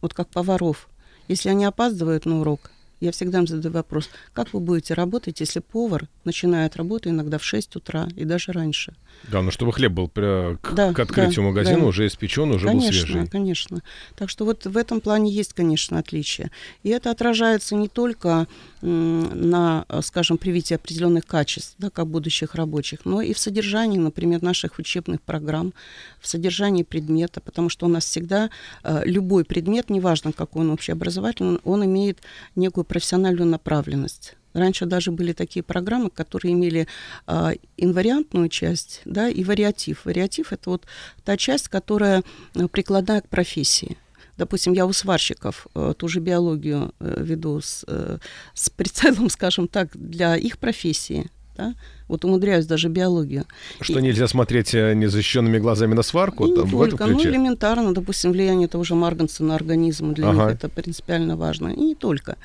вот 0.02 0.14
как 0.14 0.30
поваров. 0.30 0.88
Если 1.30 1.50
они 1.52 1.66
опаздывают 1.66 2.26
на 2.26 2.42
урок, 2.42 2.72
я 3.00 3.12
всегда 3.12 3.40
им 3.40 3.48
задаю 3.48 3.74
вопрос, 3.74 4.10
как 4.34 4.54
вы 4.54 4.60
будете 4.60 4.94
работать, 4.94 5.40
если 5.40 5.60
повар 5.60 6.08
начинает 6.26 6.76
работу 6.76 7.10
иногда 7.10 7.38
в 7.38 7.44
6 7.44 7.76
утра 7.76 8.08
и 8.16 8.26
даже 8.26 8.52
раньше? 8.52 8.94
Да, 9.28 9.42
ну 9.42 9.52
чтобы 9.52 9.74
хлеб 9.74 9.92
был 9.92 10.08
к, 10.08 10.58
да, 10.74 10.94
к 10.94 11.00
открытию 11.00 11.44
да, 11.44 11.50
магазина 11.50 11.82
да. 11.82 11.86
уже 11.86 12.08
испечен, 12.08 12.52
уже 12.52 12.68
конечно, 12.68 12.90
был 12.90 12.94
свежий. 12.94 13.14
Конечно, 13.14 13.32
конечно. 13.32 13.84
Так 14.16 14.30
что 14.30 14.46
вот 14.46 14.66
в 14.66 14.78
этом 14.78 15.02
плане 15.02 15.32
есть, 15.32 15.54
конечно, 15.54 16.00
отличие. 16.00 16.52
И 16.84 16.90
это 16.90 17.12
отражается 17.12 17.76
не 17.76 17.88
только 17.88 18.48
на, 18.82 19.86
скажем, 20.02 20.38
привитии 20.38 20.74
определенных 20.74 21.26
качеств, 21.26 21.76
да, 21.80 21.90
как 21.90 22.08
будущих 22.08 22.56
рабочих, 22.56 23.00
но 23.04 23.22
и 23.22 23.34
в 23.34 23.40
содержании, 23.40 23.98
например, 23.98 24.42
наших 24.42 24.80
учебных 24.80 25.22
программ, 25.22 25.74
в 26.22 26.28
содержании 26.28 26.84
предмета, 26.84 27.42
потому 27.42 27.70
что 27.70 27.86
у 27.88 27.90
нас 27.90 28.06
всегда 28.06 28.50
э, 28.84 29.02
любой 29.06 29.44
предмет, 29.44 29.90
неважно 29.90 30.32
какой 30.32 30.62
он 30.62 30.72
общеобразовательный, 30.72 31.60
он 31.66 31.84
имеет 31.86 32.20
некую 32.56 32.86
профессиональную 32.90 33.48
направленность. 33.48 34.36
Раньше 34.54 34.86
даже 34.86 35.12
были 35.12 35.34
такие 35.34 35.64
программы, 35.64 36.10
которые 36.10 36.54
имели 36.54 36.88
э, 37.28 37.54
инвариантную 37.78 38.50
часть 38.50 39.02
да, 39.06 39.30
и 39.30 39.44
вариатив. 39.44 40.06
Вариатив– 40.06 40.52
это 40.52 40.72
вот 40.72 40.86
та 41.24 41.38
часть, 41.38 41.68
которая 41.68 42.24
э, 42.56 42.68
прикладная 42.68 43.22
к 43.22 43.30
профессии. 43.30 43.98
Допустим, 44.38 44.74
я 44.74 44.86
у 44.86 44.94
сварщиков 44.94 45.68
э, 45.76 45.94
ту 45.98 46.08
же 46.08 46.20
биологию 46.20 46.94
э, 47.00 47.24
веду 47.24 47.62
с, 47.62 47.86
э, 47.88 48.18
с 48.54 48.70
прицелом, 48.70 49.30
скажем 49.38 49.68
так, 49.68 49.96
для 49.96 50.36
их 50.36 50.58
профессии. 50.58 51.30
Да? 51.60 51.76
Вот 52.08 52.24
умудряюсь 52.26 52.66
даже 52.66 52.88
биологию. 52.88 53.46
Что 53.82 54.00
и... 54.00 54.02
нельзя 54.02 54.28
смотреть 54.28 54.74
э, 54.74 54.94
незащищенными 54.94 55.60
глазами 55.60 55.94
на 55.94 56.04
сварку? 56.04 56.48
И 56.48 56.56
там, 56.56 56.66
не 56.66 56.72
только, 56.72 57.06
ну 57.06 57.22
элементарно, 57.22 57.94
допустим, 57.94 58.32
влияние 58.32 58.70
того 58.70 58.86
же 58.86 58.96
марганца 58.96 59.44
на 59.44 59.56
организм, 59.56 60.14
для 60.14 60.30
ага. 60.30 60.46
них 60.46 60.56
это 60.56 60.70
принципиально 60.70 61.36
важно. 61.36 61.70
И 61.70 61.82
не 61.82 61.96
только. 61.96 62.38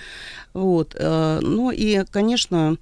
Вот. 0.52 0.96
Э, 0.98 1.38
ну 1.42 1.70
и, 1.70 2.04
конечно, 2.10 2.76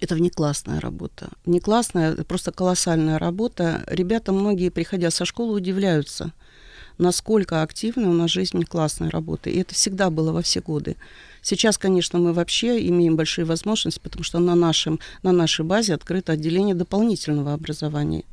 это 0.00 0.16
внеклассная 0.16 0.80
работа. 0.80 1.28
Внеклассная, 1.46 2.16
просто 2.24 2.50
колоссальная 2.50 3.18
работа. 3.18 3.84
Ребята, 3.86 4.32
многие, 4.32 4.70
приходя 4.70 5.10
со 5.10 5.24
школы, 5.24 5.54
удивляются, 5.54 6.32
насколько 6.98 7.62
активна 7.62 8.08
у 8.08 8.12
нас 8.12 8.30
жизнь 8.30 8.56
внеклассной 8.56 9.08
работы. 9.08 9.50
И 9.50 9.58
это 9.58 9.74
всегда 9.74 10.10
было 10.10 10.32
во 10.32 10.42
все 10.42 10.60
годы. 10.60 10.96
Сейчас, 11.42 11.78
конечно, 11.78 12.18
мы 12.18 12.32
вообще 12.32 12.86
имеем 12.88 13.16
большие 13.16 13.44
возможности, 13.44 14.00
потому 14.00 14.22
что 14.22 14.38
на, 14.38 14.54
нашем, 14.54 15.00
на 15.22 15.32
нашей 15.32 15.64
базе 15.64 15.94
открыто 15.94 16.32
отделение 16.32 16.74
дополнительного 16.74 17.52
образования. 17.52 18.24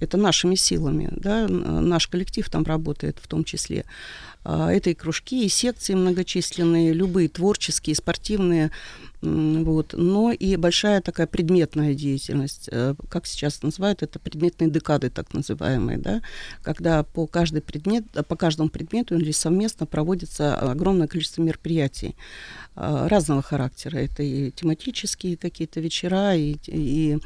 Это 0.00 0.16
нашими 0.16 0.54
силами, 0.54 1.10
да, 1.12 1.46
наш 1.46 2.08
коллектив 2.08 2.48
там 2.48 2.64
работает 2.64 3.18
в 3.20 3.28
том 3.28 3.44
числе. 3.44 3.84
А, 4.44 4.72
это 4.72 4.88
и 4.88 4.94
кружки, 4.94 5.44
и 5.44 5.48
секции 5.50 5.92
многочисленные, 5.92 6.94
любые 6.94 7.28
творческие, 7.28 7.94
спортивные, 7.94 8.70
вот, 9.22 9.92
но 9.92 10.32
и 10.32 10.56
большая 10.56 11.02
такая 11.02 11.26
предметная 11.26 11.94
деятельность, 11.94 12.68
э, 12.72 12.94
как 13.08 13.26
сейчас 13.26 13.62
называют, 13.62 14.02
это 14.02 14.18
предметные 14.18 14.70
декады 14.70 15.10
так 15.10 15.34
называемые, 15.34 15.98
да, 15.98 16.22
когда 16.62 17.02
по, 17.02 17.26
каждый 17.26 17.60
предмет, 17.60 18.04
по 18.28 18.36
каждому 18.36 18.70
предмету 18.70 19.16
или 19.16 19.30
совместно 19.32 19.84
проводится 19.84 20.56
огромное 20.56 21.06
количество 21.06 21.42
мероприятий. 21.42 22.16
А, 22.76 23.08
разного 23.08 23.42
характера. 23.42 23.98
Это 23.98 24.22
и 24.22 24.52
тематические 24.52 25.36
какие-то 25.36 25.80
вечера, 25.80 26.34
и, 26.34 26.56
и 26.66 27.18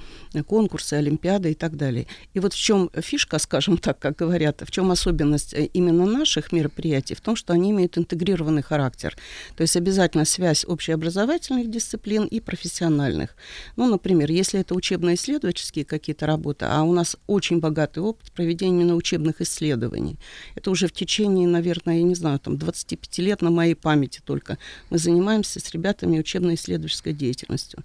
конкурсы, 0.49 0.95
олимпиады 0.95 1.53
и 1.53 1.55
так 1.55 1.77
далее. 1.77 2.07
И 2.33 2.41
вот 2.41 2.55
в 2.55 2.59
чем 2.59 2.91
фишка, 3.01 3.39
скажем 3.39 3.77
так, 3.79 3.99
как 3.99 4.17
говорят, 4.17 4.63
в 4.67 4.71
чем 4.71 4.91
особенность 4.91 5.55
э, 5.55 5.67
именно 5.67 6.07
наших 6.07 6.51
мероприятий, 6.51 7.15
в 7.15 7.21
том, 7.21 7.37
что 7.37 7.53
они 7.53 7.71
имеют 7.71 7.97
интегрированный 7.99 8.63
характер. 8.63 9.17
То 9.55 9.63
есть 9.63 9.77
обязательно 9.77 10.25
связь 10.25 10.65
общеобразовательных 10.65 11.71
дисциплин 11.71 11.84
и 12.27 12.41
профессиональных. 12.41 13.37
Ну, 13.77 13.89
например, 13.89 14.31
если 14.31 14.61
это 14.61 14.75
учебно-исследовательские 14.75 15.85
какие-то 15.85 16.27
работы, 16.27 16.67
а 16.67 16.83
у 16.83 16.93
нас 16.93 17.17
очень 17.27 17.61
богатый 17.61 18.01
опыт 18.01 18.33
проведения 18.33 18.81
именно 18.81 18.97
учебных 18.97 19.41
исследований. 19.41 20.17
Это 20.55 20.71
уже 20.71 20.87
в 20.87 20.93
течение, 20.93 21.47
наверное, 21.47 21.97
я 21.99 22.03
не 22.03 22.15
знаю, 22.15 22.39
там 22.39 22.57
25 22.57 23.19
лет 23.19 23.43
на 23.43 23.51
моей 23.51 23.75
памяти 23.75 24.21
только 24.25 24.59
мы 24.91 24.99
занимаемся 24.99 25.61
с 25.61 25.71
ребятами 25.73 26.19
учебно-исследовательской 26.19 27.13
деятельностью, 27.13 27.85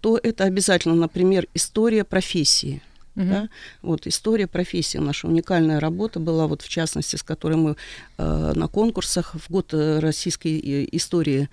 то 0.00 0.18
это 0.22 0.44
обязательно, 0.44 0.94
например, 0.94 1.46
история 1.54 2.04
профессии. 2.04 2.82
Угу. 3.18 3.26
Да? 3.26 3.48
Вот 3.82 4.06
история 4.06 4.46
профессии, 4.46 4.98
наша 4.98 5.26
уникальная 5.26 5.80
работа 5.80 6.20
была, 6.20 6.46
вот 6.46 6.62
в 6.62 6.68
частности, 6.68 7.16
с 7.16 7.22
которой 7.22 7.56
мы 7.56 7.76
э, 8.16 8.52
на 8.54 8.68
конкурсах 8.68 9.34
в 9.34 9.50
год 9.50 9.74
э, 9.74 9.98
российской 9.98 10.58
э, 10.58 10.88
истории, 10.92 11.48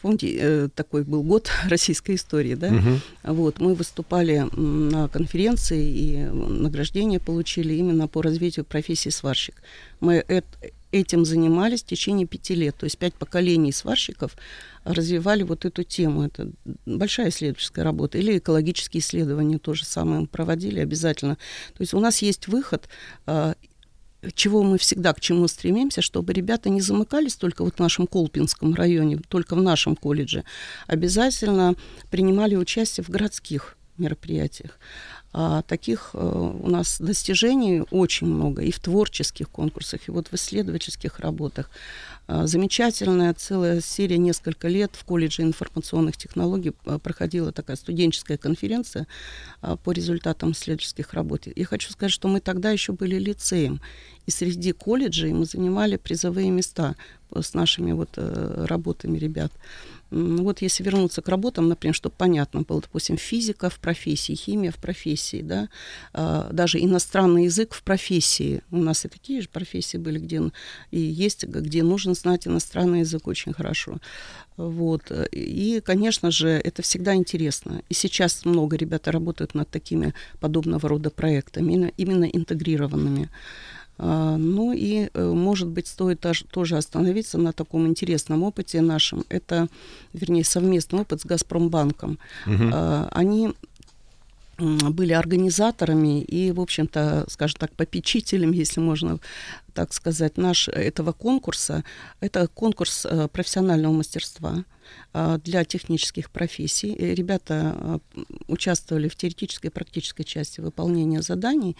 помните, 0.00 0.36
э, 0.38 0.68
такой 0.74 1.02
был 1.02 1.24
год 1.24 1.50
российской 1.68 2.14
истории, 2.14 2.54
да? 2.54 2.68
Угу. 2.68 3.34
Вот 3.34 3.60
мы 3.60 3.74
выступали 3.74 4.46
на 4.52 5.08
конференции 5.08 5.84
и 5.84 6.16
награждение 6.26 7.18
получили 7.18 7.74
именно 7.74 8.06
по 8.06 8.22
развитию 8.22 8.64
профессии 8.64 9.10
сварщик. 9.10 9.56
Мы 10.00 10.24
это, 10.28 10.46
этим 10.92 11.24
занимались 11.24 11.82
в 11.82 11.86
течение 11.86 12.26
пяти 12.26 12.54
лет. 12.54 12.76
То 12.76 12.84
есть 12.84 12.98
пять 12.98 13.14
поколений 13.14 13.72
сварщиков 13.72 14.36
развивали 14.84 15.42
вот 15.42 15.64
эту 15.64 15.82
тему. 15.82 16.24
Это 16.24 16.50
большая 16.86 17.28
исследовательская 17.28 17.84
работа. 17.84 18.18
Или 18.18 18.38
экологические 18.38 19.00
исследования 19.00 19.58
тоже 19.58 19.84
самое 19.84 20.26
проводили 20.26 20.80
обязательно. 20.80 21.36
То 21.74 21.80
есть 21.80 21.94
у 21.94 22.00
нас 22.00 22.22
есть 22.22 22.48
выход 22.48 22.88
а, 23.26 23.54
чего 24.34 24.62
мы 24.62 24.78
всегда 24.78 25.12
к 25.12 25.20
чему 25.20 25.46
стремимся, 25.48 26.02
чтобы 26.02 26.32
ребята 26.32 26.70
не 26.70 26.80
замыкались 26.80 27.36
только 27.36 27.62
вот 27.62 27.76
в 27.76 27.78
нашем 27.78 28.06
Колпинском 28.06 28.74
районе, 28.74 29.20
только 29.28 29.54
в 29.54 29.62
нашем 29.62 29.94
колледже, 29.94 30.44
обязательно 30.86 31.74
принимали 32.10 32.56
участие 32.56 33.04
в 33.04 33.10
городских 33.10 33.76
мероприятиях. 33.96 34.78
А 35.32 35.62
таких 35.62 36.10
э, 36.14 36.18
у 36.18 36.68
нас 36.68 36.98
достижений 37.00 37.82
очень 37.90 38.26
много 38.26 38.62
и 38.62 38.70
в 38.70 38.80
творческих 38.80 39.50
конкурсах, 39.50 40.08
и 40.08 40.10
вот 40.10 40.28
в 40.28 40.34
исследовательских 40.34 41.20
работах. 41.20 41.70
А, 42.30 42.46
замечательная 42.46 43.32
целая 43.32 43.80
серия, 43.80 44.18
несколько 44.18 44.68
лет 44.68 44.92
в 44.94 45.04
колледже 45.04 45.42
информационных 45.42 46.18
технологий 46.18 46.72
а, 46.84 46.98
проходила 46.98 47.52
такая 47.52 47.76
студенческая 47.76 48.36
конференция 48.36 49.06
а, 49.62 49.76
по 49.76 49.92
результатам 49.92 50.52
исследовательских 50.52 51.14
работ. 51.14 51.46
Я 51.54 51.64
хочу 51.64 51.90
сказать, 51.90 52.12
что 52.12 52.28
мы 52.28 52.40
тогда 52.40 52.70
еще 52.70 52.92
были 52.92 53.18
лицеем, 53.18 53.80
и 54.26 54.30
среди 54.30 54.72
колледжей 54.72 55.32
мы 55.32 55.46
занимали 55.46 55.96
призовые 55.96 56.50
места 56.50 56.96
с 57.34 57.54
нашими 57.54 57.92
вот 57.92 58.10
э, 58.16 58.64
работами 58.66 59.18
ребят. 59.18 59.52
Вот 60.10 60.62
если 60.62 60.82
вернуться 60.82 61.22
к 61.22 61.28
работам, 61.28 61.68
например, 61.68 61.94
чтобы 61.94 62.14
понятно 62.16 62.62
было, 62.62 62.80
допустим, 62.80 63.16
физика 63.16 63.68
в 63.68 63.78
профессии, 63.78 64.34
химия 64.34 64.70
в 64.70 64.76
профессии, 64.76 65.42
да, 65.42 65.68
а, 66.12 66.48
даже 66.52 66.78
иностранный 66.78 67.44
язык 67.44 67.74
в 67.74 67.82
профессии. 67.82 68.62
У 68.70 68.78
нас 68.78 69.04
и 69.04 69.08
такие 69.08 69.42
же 69.42 69.48
профессии 69.48 69.98
были, 69.98 70.18
где 70.18 70.40
и 70.90 71.00
есть, 71.00 71.44
где 71.44 71.82
нужно 71.82 72.14
знать 72.14 72.46
иностранный 72.46 73.00
язык 73.00 73.26
очень 73.26 73.52
хорошо. 73.52 73.98
Вот. 74.56 75.12
И, 75.32 75.80
конечно 75.84 76.30
же, 76.30 76.48
это 76.48 76.82
всегда 76.82 77.14
интересно. 77.14 77.82
И 77.88 77.94
сейчас 77.94 78.44
много 78.44 78.76
ребят 78.76 79.08
работают 79.08 79.54
над 79.54 79.70
такими 79.70 80.14
подобного 80.40 80.88
рода 80.88 81.10
проектами, 81.10 81.92
именно 81.96 82.24
интегрированными. 82.24 83.28
А, 83.98 84.36
ну 84.36 84.72
и, 84.72 85.10
э, 85.12 85.26
может 85.32 85.68
быть, 85.68 85.86
стоит 85.86 86.24
тоже 86.50 86.76
остановиться 86.76 87.38
на 87.38 87.52
таком 87.52 87.86
интересном 87.86 88.42
опыте 88.44 88.80
нашем. 88.80 89.24
Это, 89.28 89.68
вернее, 90.12 90.44
совместный 90.44 91.00
опыт 91.00 91.20
с 91.20 91.26
Газпромбанком. 91.26 92.18
Угу. 92.46 92.72
Они 93.10 93.52
были 94.58 95.12
организаторами 95.12 96.20
и, 96.22 96.50
в 96.50 96.60
общем-то, 96.60 97.26
скажем 97.28 97.58
так, 97.58 97.72
попечителем, 97.72 98.52
если 98.62 98.80
можно 98.80 99.18
так 99.74 99.92
сказать, 99.92 100.36
наш, 100.36 100.68
этого 100.68 101.12
конкурса. 101.12 101.84
Это 102.20 102.48
конкурс 102.48 103.06
э, 103.08 103.28
профессионального 103.28 103.92
мастерства 103.92 104.56
э, 104.56 104.77
для 105.44 105.64
технических 105.64 106.30
профессий. 106.30 106.92
И 106.92 107.14
ребята 107.14 108.00
э, 108.14 108.22
участвовали 108.46 109.08
в 109.08 109.16
теоретической 109.16 109.70
и 109.70 109.72
практической 109.72 110.24
части 110.24 110.60
выполнения 110.60 111.22
заданий. 111.22 111.76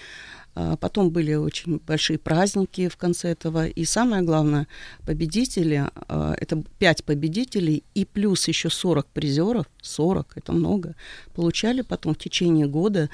Потом 0.81 1.11
были 1.11 1.35
очень 1.35 1.81
большие 1.87 2.19
праздники 2.19 2.89
в 2.89 2.97
конце 2.97 3.31
этого. 3.31 3.69
И 3.69 3.85
самое 3.85 4.23
главное, 4.23 4.67
победители, 5.07 5.89
это 6.09 6.65
пять 6.79 7.05
победителей 7.05 7.85
и 7.95 8.05
плюс 8.05 8.49
еще 8.49 8.69
40 8.69 9.07
призеров, 9.07 9.67
40, 9.83 10.37
это 10.37 10.53
много, 10.53 10.97
получали 11.35 11.83
потом 11.83 12.15
в 12.15 12.19
течение 12.19 12.67
года 12.67 13.09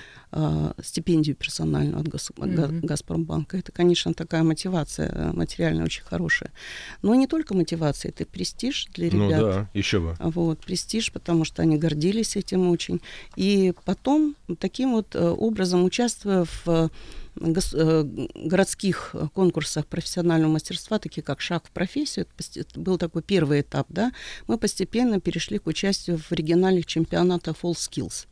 стипендию 0.82 1.36
персональную 1.36 1.98
от 1.98 2.08
Газпромбанка. 2.08 3.58
Это, 3.58 3.72
конечно, 3.72 4.14
такая 4.14 4.42
мотивация 4.42 5.10
э, 5.10 5.32
материальная 5.32 5.84
очень 5.84 6.04
хорошая. 6.04 6.50
Но 7.02 7.14
не 7.14 7.26
только 7.26 7.54
мотивация, 7.54 8.10
это 8.10 8.24
престиж 8.24 8.86
для 8.94 9.10
ну 9.10 9.28
ребят. 9.28 9.40
Ну 9.40 9.46
да, 9.46 9.70
еще 9.84 10.00
бы. 10.00 10.16
Вот, 10.18 10.60
престиж, 10.60 11.12
потому 11.12 11.44
что 11.44 11.62
они 11.62 11.76
гордились 11.76 12.36
этим 12.36 12.68
очень. 12.70 13.00
И 13.36 13.72
потом 13.84 14.36
таким 14.58 14.92
вот 14.92 15.14
э, 15.14 15.28
образом, 15.28 15.84
участвуя 15.84 16.44
в 16.44 16.66
э, 16.66 16.88
городских 17.36 19.14
конкурсах 19.34 19.86
профессионального 19.86 20.52
мастерства, 20.52 20.98
такие 20.98 21.22
как 21.22 21.40
«Шаг 21.40 21.66
в 21.66 21.70
профессию», 21.70 22.26
это 22.54 22.80
был 22.80 22.96
такой 22.96 23.22
первый 23.22 23.60
этап, 23.60 23.86
да, 23.90 24.12
мы 24.46 24.56
постепенно 24.56 25.20
перешли 25.20 25.58
к 25.58 25.66
участию 25.66 26.18
в 26.18 26.32
региональных 26.32 26.86
чемпионатах 26.86 27.56
All 27.62 27.72
Skills. 27.72 28.26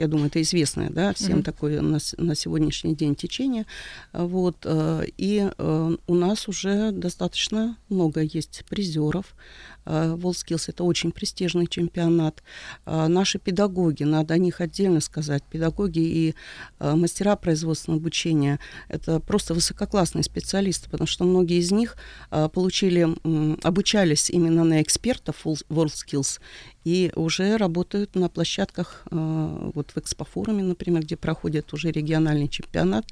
Я 0.00 0.08
думаю, 0.08 0.28
это 0.28 0.40
известное, 0.40 0.88
да, 0.88 1.12
всем 1.12 1.40
mm-hmm. 1.40 1.42
такое 1.42 1.80
на, 1.82 1.98
на 2.16 2.34
сегодняшний 2.34 2.94
день 2.94 3.14
течение. 3.14 3.66
Вот, 4.14 4.56
э, 4.64 5.04
и 5.18 5.50
э, 5.56 5.96
у 6.06 6.14
нас 6.14 6.48
уже 6.48 6.90
достаточно 6.90 7.76
много 7.90 8.22
есть 8.22 8.64
призеров. 8.70 9.34
WorldSkills 9.90 10.64
э, 10.68 10.70
это 10.70 10.84
очень 10.84 11.12
престижный 11.12 11.66
чемпионат. 11.66 12.42
Наши 12.86 13.38
педагоги, 13.38 14.04
надо 14.04 14.34
о 14.34 14.38
них 14.38 14.60
отдельно 14.60 15.00
сказать, 15.00 15.42
педагоги 15.44 16.00
и 16.00 16.34
мастера 16.78 17.36
производственного 17.36 18.00
обучения, 18.00 18.58
это 18.88 19.20
просто 19.20 19.54
высококлассные 19.54 20.22
специалисты, 20.22 20.88
потому 20.90 21.06
что 21.06 21.24
многие 21.24 21.58
из 21.58 21.70
них 21.70 21.96
получили, 22.30 23.08
обучались 23.64 24.30
именно 24.30 24.64
на 24.64 24.82
экспертов 24.82 25.44
WorldSkills 25.44 26.40
и 26.84 27.12
уже 27.14 27.56
работают 27.56 28.14
на 28.14 28.28
площадках, 28.28 29.02
э, 29.10 29.70
вот 29.74 29.90
в 29.90 29.98
экспофоруме, 29.98 30.62
например, 30.62 31.02
где 31.02 31.16
проходит 31.16 31.72
уже 31.72 31.90
региональный 31.90 32.48
чемпионат, 32.48 33.06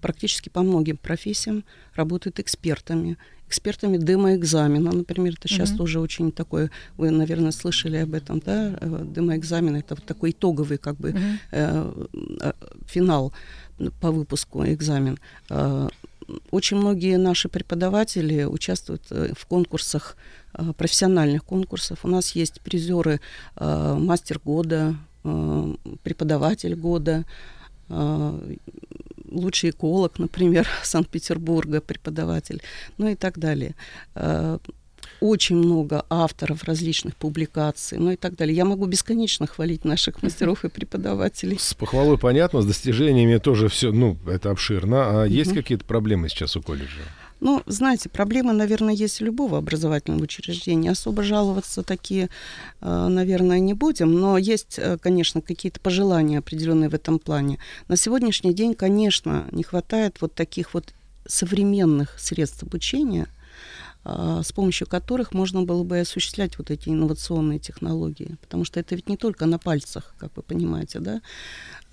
практически 0.00 0.48
по 0.50 0.62
многим 0.62 0.96
профессиям 0.96 1.64
работают 1.94 2.38
экспертами, 2.38 3.16
экспертами 3.54 3.96
демоэкзамена, 3.96 4.92
например, 4.92 5.34
это 5.38 5.48
сейчас 5.48 5.72
mm-hmm. 5.72 5.76
тоже 5.76 6.00
очень 6.00 6.32
такое, 6.32 6.70
вы, 6.96 7.10
наверное, 7.10 7.52
слышали 7.52 7.96
об 7.96 8.14
этом, 8.14 8.40
да, 8.40 8.76
э, 8.80 9.04
демоэкзамен, 9.14 9.76
это 9.76 9.94
вот 9.94 10.04
такой 10.04 10.30
итоговый 10.30 10.78
как 10.78 10.96
бы 10.96 11.10
mm-hmm. 11.10 11.38
э, 11.52 12.52
финал 12.86 13.32
по 14.00 14.10
выпуску 14.10 14.64
экзамен. 14.64 15.18
Очень 16.50 16.78
многие 16.78 17.18
наши 17.18 17.48
преподаватели 17.48 18.44
участвуют 18.44 19.02
в 19.10 19.46
конкурсах 19.46 20.16
Э, 20.56 20.72
профессиональных 20.72 21.44
конкурсов. 21.44 22.04
У 22.04 22.08
нас 22.08 22.36
есть 22.36 22.60
призеры 22.60 23.20
э, 23.56 23.96
мастер 23.98 24.38
года, 24.38 24.94
э, 25.24 25.74
преподаватель 26.02 26.74
года, 26.74 27.24
лучший 29.34 29.70
эколог, 29.70 30.18
например, 30.18 30.66
Санкт-Петербурга, 30.82 31.80
преподаватель, 31.80 32.62
ну 32.98 33.08
и 33.08 33.14
так 33.14 33.38
далее 33.38 33.74
очень 35.20 35.56
много 35.56 36.04
авторов 36.10 36.64
различных 36.64 37.16
публикаций, 37.16 37.98
ну 37.98 38.10
и 38.10 38.16
так 38.16 38.36
далее. 38.36 38.56
Я 38.56 38.64
могу 38.64 38.86
бесконечно 38.86 39.46
хвалить 39.46 39.84
наших 39.84 40.22
мастеров 40.22 40.64
и 40.64 40.68
преподавателей. 40.68 41.58
С 41.58 41.74
похвалой 41.74 42.18
понятно, 42.18 42.62
с 42.62 42.66
достижениями 42.66 43.38
тоже 43.38 43.68
все, 43.68 43.92
ну, 43.92 44.18
это 44.26 44.50
обширно. 44.50 45.22
А 45.22 45.24
есть 45.24 45.54
какие-то 45.54 45.84
проблемы 45.84 46.28
сейчас 46.28 46.56
у 46.56 46.62
колледжа? 46.62 47.00
Ну, 47.44 47.62
знаете, 47.66 48.08
проблемы, 48.08 48.54
наверное, 48.54 48.94
есть 48.94 49.20
у 49.20 49.26
любого 49.26 49.58
образовательного 49.58 50.22
учреждения. 50.22 50.90
Особо 50.90 51.22
жаловаться 51.22 51.82
такие, 51.82 52.30
э, 52.80 53.08
наверное, 53.08 53.58
не 53.58 53.74
будем, 53.74 54.14
но 54.14 54.38
есть, 54.38 54.78
э, 54.78 54.96
конечно, 54.96 55.42
какие-то 55.42 55.78
пожелания 55.78 56.38
определенные 56.38 56.88
в 56.88 56.94
этом 56.94 57.18
плане. 57.18 57.58
На 57.86 57.98
сегодняшний 57.98 58.54
день, 58.54 58.74
конечно, 58.74 59.46
не 59.52 59.62
хватает 59.62 60.22
вот 60.22 60.34
таких 60.34 60.72
вот 60.72 60.94
современных 61.26 62.18
средств 62.18 62.62
обучения, 62.62 63.26
э, 64.06 64.40
с 64.42 64.50
помощью 64.52 64.86
которых 64.86 65.34
можно 65.34 65.64
было 65.64 65.84
бы 65.84 66.00
осуществлять 66.00 66.56
вот 66.56 66.70
эти 66.70 66.88
инновационные 66.88 67.58
технологии. 67.58 68.38
Потому 68.40 68.64
что 68.64 68.80
это 68.80 68.94
ведь 68.94 69.10
не 69.10 69.18
только 69.18 69.44
на 69.44 69.58
пальцах, 69.58 70.14
как 70.18 70.30
вы 70.36 70.42
понимаете, 70.42 70.98
да. 70.98 71.20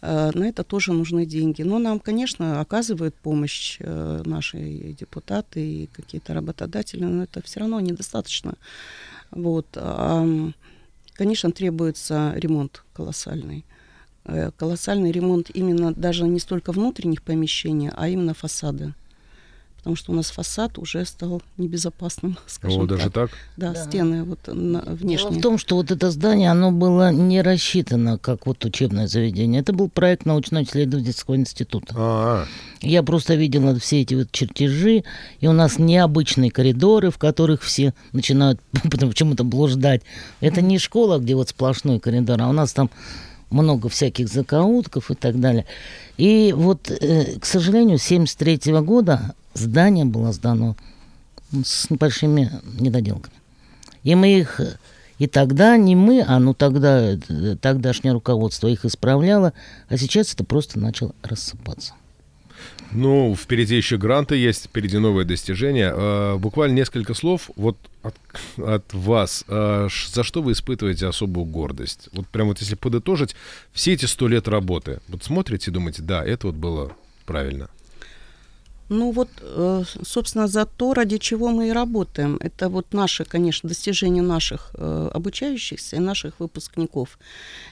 Э, 0.01 0.31
на 0.33 0.45
это 0.45 0.63
тоже 0.63 0.93
нужны 0.93 1.25
деньги. 1.25 1.61
Но 1.63 1.79
нам, 1.79 1.99
конечно, 1.99 2.61
оказывают 2.61 3.15
помощь 3.15 3.77
э, 3.79 4.21
наши 4.25 4.95
депутаты 4.99 5.59
и 5.59 5.87
какие-то 5.87 6.33
работодатели, 6.33 7.03
но 7.03 7.23
это 7.23 7.41
все 7.41 7.59
равно 7.59 7.79
недостаточно. 7.79 8.53
Вот. 9.31 9.77
Конечно, 11.13 11.51
требуется 11.51 12.33
ремонт 12.35 12.83
колоссальный. 12.93 13.63
Э, 14.25 14.51
колоссальный 14.57 15.11
ремонт 15.11 15.49
именно 15.53 15.93
даже 15.93 16.27
не 16.27 16.39
столько 16.39 16.71
внутренних 16.71 17.21
помещений, 17.21 17.89
а 17.95 18.07
именно 18.07 18.33
фасада 18.33 18.93
потому 19.81 19.95
что 19.95 20.11
у 20.11 20.15
нас 20.15 20.29
фасад 20.29 20.77
уже 20.77 21.03
стал 21.05 21.41
небезопасным, 21.57 22.37
скажем 22.47 22.83
О, 22.83 22.85
даже 22.85 23.09
так? 23.09 23.31
Да, 23.57 23.73
да. 23.73 23.83
стены 23.83 24.23
вот 24.23 24.39
на, 24.45 24.81
внешние. 24.81 25.31
Дело 25.31 25.39
в 25.39 25.41
том, 25.41 25.57
что 25.57 25.75
вот 25.75 25.89
это 25.89 26.11
здание, 26.11 26.51
оно 26.51 26.71
было 26.71 27.11
не 27.11 27.41
рассчитано 27.41 28.19
как 28.19 28.45
вот 28.45 28.63
учебное 28.63 29.07
заведение. 29.07 29.61
Это 29.61 29.73
был 29.73 29.89
проект 29.89 30.25
научно-исследовательского 30.25 31.35
института. 31.35 31.95
А-а. 31.97 32.45
Я 32.81 33.01
просто 33.01 33.33
видела 33.33 33.77
все 33.79 34.01
эти 34.01 34.13
вот 34.13 34.31
чертежи, 34.31 35.03
и 35.39 35.47
у 35.47 35.51
нас 35.51 35.79
необычные 35.79 36.51
коридоры, 36.51 37.09
в 37.09 37.17
которых 37.17 37.63
все 37.63 37.95
начинают 38.13 38.59
почему-то 38.83 39.43
блуждать. 39.43 40.03
Это 40.41 40.61
не 40.61 40.77
школа, 40.77 41.17
где 41.17 41.33
вот 41.33 41.49
сплошной 41.49 41.99
коридор, 41.99 42.39
а 42.39 42.49
у 42.49 42.53
нас 42.53 42.71
там 42.71 42.91
много 43.49 43.89
всяких 43.89 44.29
закаутков 44.29 45.09
и 45.09 45.15
так 45.15 45.39
далее. 45.39 45.65
И 46.17 46.53
вот, 46.55 46.89
э, 46.91 47.39
к 47.39 47.45
сожалению, 47.45 47.97
с 47.97 48.03
73 48.03 48.79
года 48.81 49.33
здание 49.53 50.05
было 50.05 50.31
сдано 50.31 50.75
с 51.51 51.89
небольшими 51.89 52.51
недоделками. 52.79 53.35
И 54.03 54.15
мы 54.15 54.39
их 54.39 54.59
и 55.21 55.27
тогда 55.27 55.77
не 55.77 55.95
мы, 55.95 56.23
а 56.27 56.39
ну 56.39 56.55
тогда 56.55 57.15
тогдашнее 57.61 58.13
руководство 58.13 58.67
их 58.67 58.85
исправляло, 58.85 59.53
а 59.87 59.95
сейчас 59.95 60.33
это 60.33 60.43
просто 60.43 60.79
начало 60.79 61.13
рассыпаться. 61.21 61.93
Ну, 62.91 63.35
впереди 63.35 63.75
еще 63.75 63.97
гранты 63.97 64.35
есть, 64.35 64.65
впереди 64.65 64.97
новые 64.97 65.25
достижения. 65.25 65.93
Э, 65.95 66.37
буквально 66.37 66.73
несколько 66.73 67.13
слов 67.13 67.51
вот 67.55 67.77
от, 68.01 68.15
от 68.57 68.93
вас. 68.93 69.45
Э, 69.47 69.89
за 70.11 70.23
что 70.23 70.41
вы 70.41 70.53
испытываете 70.53 71.05
особую 71.07 71.45
гордость? 71.45 72.09
Вот 72.13 72.27
прям 72.27 72.47
вот 72.47 72.59
если 72.59 72.75
подытожить 72.75 73.35
все 73.71 73.93
эти 73.93 74.05
сто 74.05 74.27
лет 74.27 74.47
работы, 74.47 75.01
вот 75.07 75.23
смотрите 75.23 75.69
и 75.69 75.73
думаете, 75.73 76.01
да, 76.01 76.25
это 76.25 76.47
вот 76.47 76.55
было 76.55 76.91
правильно. 77.25 77.69
Ну 78.91 79.11
вот, 79.11 79.29
э, 79.39 79.83
собственно, 80.03 80.47
за 80.47 80.65
то, 80.65 80.93
ради 80.93 81.17
чего 81.17 81.47
мы 81.47 81.69
и 81.69 81.71
работаем. 81.71 82.37
Это 82.41 82.67
вот 82.67 82.93
наши, 82.93 83.23
конечно, 83.23 83.69
достижения 83.69 84.21
наших 84.21 84.71
э, 84.73 85.09
обучающихся 85.13 85.95
и 85.95 85.99
наших 85.99 86.41
выпускников. 86.41 87.17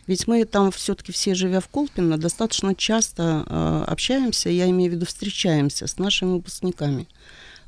Ведь 0.08 0.28
мы 0.28 0.46
там 0.46 0.72
все-таки 0.72 1.12
все, 1.12 1.36
живя 1.36 1.60
в 1.60 1.68
Колпино, 1.68 2.18
достаточно 2.18 2.74
часто 2.74 3.44
э, 3.46 3.84
общаемся, 3.92 4.50
я 4.50 4.70
имею 4.70 4.92
в 4.92 4.96
виду 4.96 5.06
встречаемся 5.06 5.88
с 5.88 5.98
нашими 5.98 6.32
выпускниками 6.32 7.06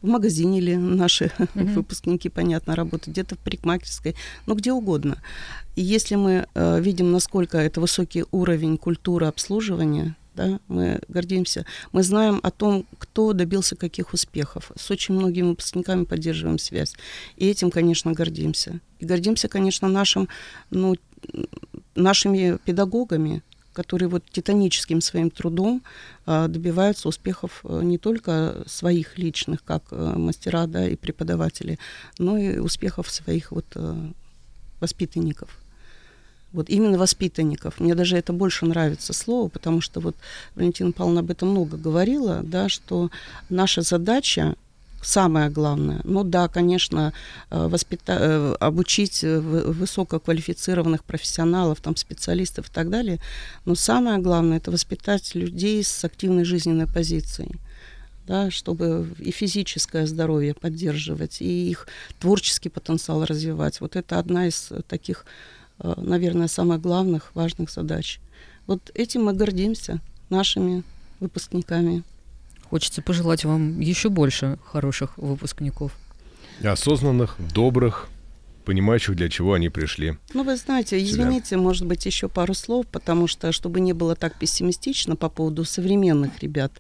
в 0.01 0.07
магазине 0.07 0.59
или 0.59 0.75
наши 0.75 1.25
mm-hmm. 1.25 1.73
выпускники, 1.73 2.29
понятно, 2.29 2.77
работают, 2.77 3.09
где-то 3.09 3.35
в 3.35 3.39
парикмахерской, 3.39 4.15
ну 4.45 4.55
где 4.55 4.71
угодно. 4.71 5.17
И 5.75 5.81
если 5.81 6.15
мы 6.15 6.47
э, 6.53 6.79
видим, 6.79 7.11
насколько 7.11 7.57
это 7.57 7.81
высокий 7.81 8.23
уровень 8.31 8.77
культуры 8.77 9.27
обслуживания, 9.27 10.15
да, 10.33 10.59
мы 10.67 11.01
гордимся. 11.07 11.65
Мы 11.91 12.03
знаем 12.03 12.39
о 12.43 12.51
том, 12.51 12.85
кто 12.97 13.33
добился 13.33 13.75
каких 13.75 14.13
успехов. 14.13 14.71
С 14.77 14.89
очень 14.89 15.15
многими 15.15 15.49
выпускниками 15.49 16.05
поддерживаем 16.05 16.57
связь. 16.57 16.95
И 17.35 17.47
этим, 17.47 17.69
конечно, 17.69 18.13
гордимся. 18.13 18.79
И 18.99 19.05
гордимся, 19.05 19.47
конечно, 19.47 19.87
нашим, 19.89 20.29
ну, 20.69 20.95
нашими 21.95 22.57
педагогами, 22.63 23.43
которые 23.73 24.09
вот 24.09 24.23
титаническим 24.29 25.01
своим 25.01 25.29
трудом 25.29 25.81
а, 26.25 26.47
добиваются 26.47 27.07
успехов 27.07 27.61
а, 27.63 27.81
не 27.81 27.97
только 27.97 28.63
своих 28.67 29.17
личных, 29.17 29.63
как 29.63 29.83
а, 29.91 30.17
мастера 30.17 30.67
да, 30.67 30.87
и 30.87 30.95
преподаватели, 30.95 31.79
но 32.17 32.37
и 32.37 32.57
успехов 32.57 33.09
своих 33.09 33.51
вот, 33.51 33.65
а, 33.75 34.11
воспитанников. 34.79 35.60
Вот 36.53 36.69
именно 36.69 36.97
воспитанников. 36.97 37.79
Мне 37.79 37.95
даже 37.95 38.17
это 38.17 38.33
больше 38.33 38.65
нравится 38.65 39.13
слово, 39.13 39.47
потому 39.47 39.81
что 39.81 39.99
вот 39.99 40.15
Валентина 40.55 40.91
Павловна 40.91 41.21
об 41.21 41.31
этом 41.31 41.49
много 41.49 41.77
говорила, 41.77 42.41
да, 42.43 42.67
что 42.67 43.09
наша 43.49 43.81
задача 43.81 44.55
самое 45.01 45.49
главное. 45.49 46.01
Ну 46.03 46.23
да, 46.23 46.47
конечно, 46.47 47.13
э, 47.49 47.67
воспита... 47.67 48.17
Э, 48.19 48.55
обучить 48.59 49.23
э, 49.23 49.39
высококвалифицированных 49.39 51.03
профессионалов, 51.03 51.81
там, 51.81 51.95
специалистов 51.95 52.69
и 52.69 52.71
так 52.71 52.89
далее, 52.89 53.19
но 53.65 53.75
самое 53.75 54.19
главное 54.19 54.57
это 54.57 54.71
воспитать 54.71 55.35
людей 55.35 55.83
с 55.83 56.05
активной 56.05 56.43
жизненной 56.45 56.87
позицией. 56.87 57.55
Да, 58.27 58.51
чтобы 58.51 59.13
и 59.17 59.31
физическое 59.31 60.05
здоровье 60.05 60.53
поддерживать, 60.53 61.41
и 61.41 61.69
их 61.69 61.87
творческий 62.19 62.69
потенциал 62.69 63.25
развивать. 63.25 63.81
Вот 63.81 63.95
это 63.95 64.19
одна 64.19 64.47
из 64.47 64.71
таких, 64.87 65.25
наверное, 65.83 66.47
самых 66.47 66.81
главных, 66.81 67.31
важных 67.35 67.69
задач. 67.69 68.19
Вот 68.67 68.91
этим 68.93 69.25
мы 69.25 69.33
гордимся, 69.33 69.99
нашими 70.29 70.83
выпускниками. 71.19 72.03
Хочется 72.69 73.01
пожелать 73.01 73.43
вам 73.43 73.79
еще 73.79 74.09
больше 74.09 74.57
хороших 74.65 75.17
выпускников. 75.17 75.91
Осознанных, 76.63 77.35
добрых, 77.53 78.07
понимающих, 78.65 79.15
для 79.15 79.29
чего 79.29 79.53
они 79.53 79.69
пришли. 79.69 80.17
Ну, 80.33 80.43
вы 80.43 80.55
знаете, 80.55 81.03
извините, 81.03 81.47
Сюда. 81.47 81.61
может 81.61 81.85
быть, 81.85 82.05
еще 82.05 82.29
пару 82.29 82.53
слов, 82.53 82.85
потому 82.87 83.27
что, 83.27 83.51
чтобы 83.51 83.79
не 83.79 83.93
было 83.93 84.15
так 84.15 84.37
пессимистично 84.37 85.15
по 85.15 85.29
поводу 85.29 85.65
современных 85.65 86.39
ребят, 86.39 86.71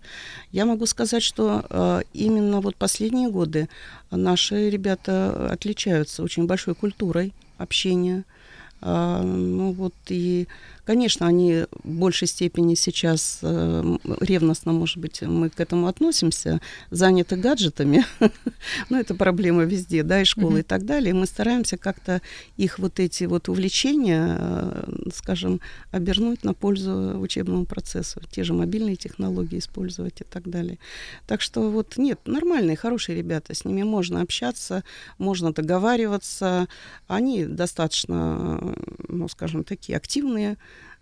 я 0.51 0.65
могу 0.65 0.85
сказать, 0.85 1.23
что 1.23 1.65
э, 1.69 2.01
именно 2.13 2.61
вот 2.61 2.75
последние 2.75 3.29
годы 3.29 3.67
наши 4.11 4.69
ребята 4.69 5.51
отличаются 5.51 6.23
очень 6.23 6.45
большой 6.45 6.75
культурой 6.75 7.33
общения. 7.57 8.19
Э, 8.19 8.40
ну 8.81 9.73
вот 9.73 9.93
и 10.09 10.47
Конечно, 10.91 11.25
они 11.25 11.67
в 11.83 11.89
большей 11.89 12.27
степени 12.27 12.75
сейчас 12.75 13.39
э, 13.43 13.97
ревностно, 14.19 14.73
может 14.73 14.97
быть, 14.97 15.21
мы 15.21 15.49
к 15.49 15.61
этому 15.61 15.87
относимся, 15.87 16.59
заняты 16.89 17.37
гаджетами, 17.37 18.03
но 18.89 18.99
это 18.99 19.15
проблема 19.15 19.63
везде, 19.63 20.03
да, 20.03 20.19
и 20.19 20.25
школы 20.25 20.59
и 20.59 20.63
так 20.63 20.85
далее. 20.85 21.13
Мы 21.13 21.27
стараемся 21.27 21.77
как-то 21.77 22.21
их 22.57 22.77
вот 22.77 22.99
эти 22.99 23.23
вот 23.23 23.47
увлечения, 23.47 24.35
э, 24.37 24.83
скажем, 25.15 25.61
обернуть 25.91 26.43
на 26.43 26.53
пользу 26.53 27.17
учебному 27.21 27.65
процессу, 27.65 28.19
те 28.29 28.43
же 28.43 28.53
мобильные 28.53 28.97
технологии 28.97 29.59
использовать 29.59 30.19
и 30.19 30.25
так 30.25 30.49
далее. 30.49 30.77
Так 31.25 31.39
что 31.39 31.71
вот 31.71 31.95
нет, 31.95 32.19
нормальные, 32.25 32.75
хорошие 32.75 33.17
ребята, 33.17 33.55
с 33.55 33.63
ними 33.63 33.83
можно 33.83 34.19
общаться, 34.19 34.83
можно 35.17 35.53
договариваться, 35.53 36.67
они 37.07 37.45
достаточно, 37.45 38.75
ну, 39.07 39.29
скажем, 39.29 39.63
такие 39.63 39.95
активные, 39.95 40.57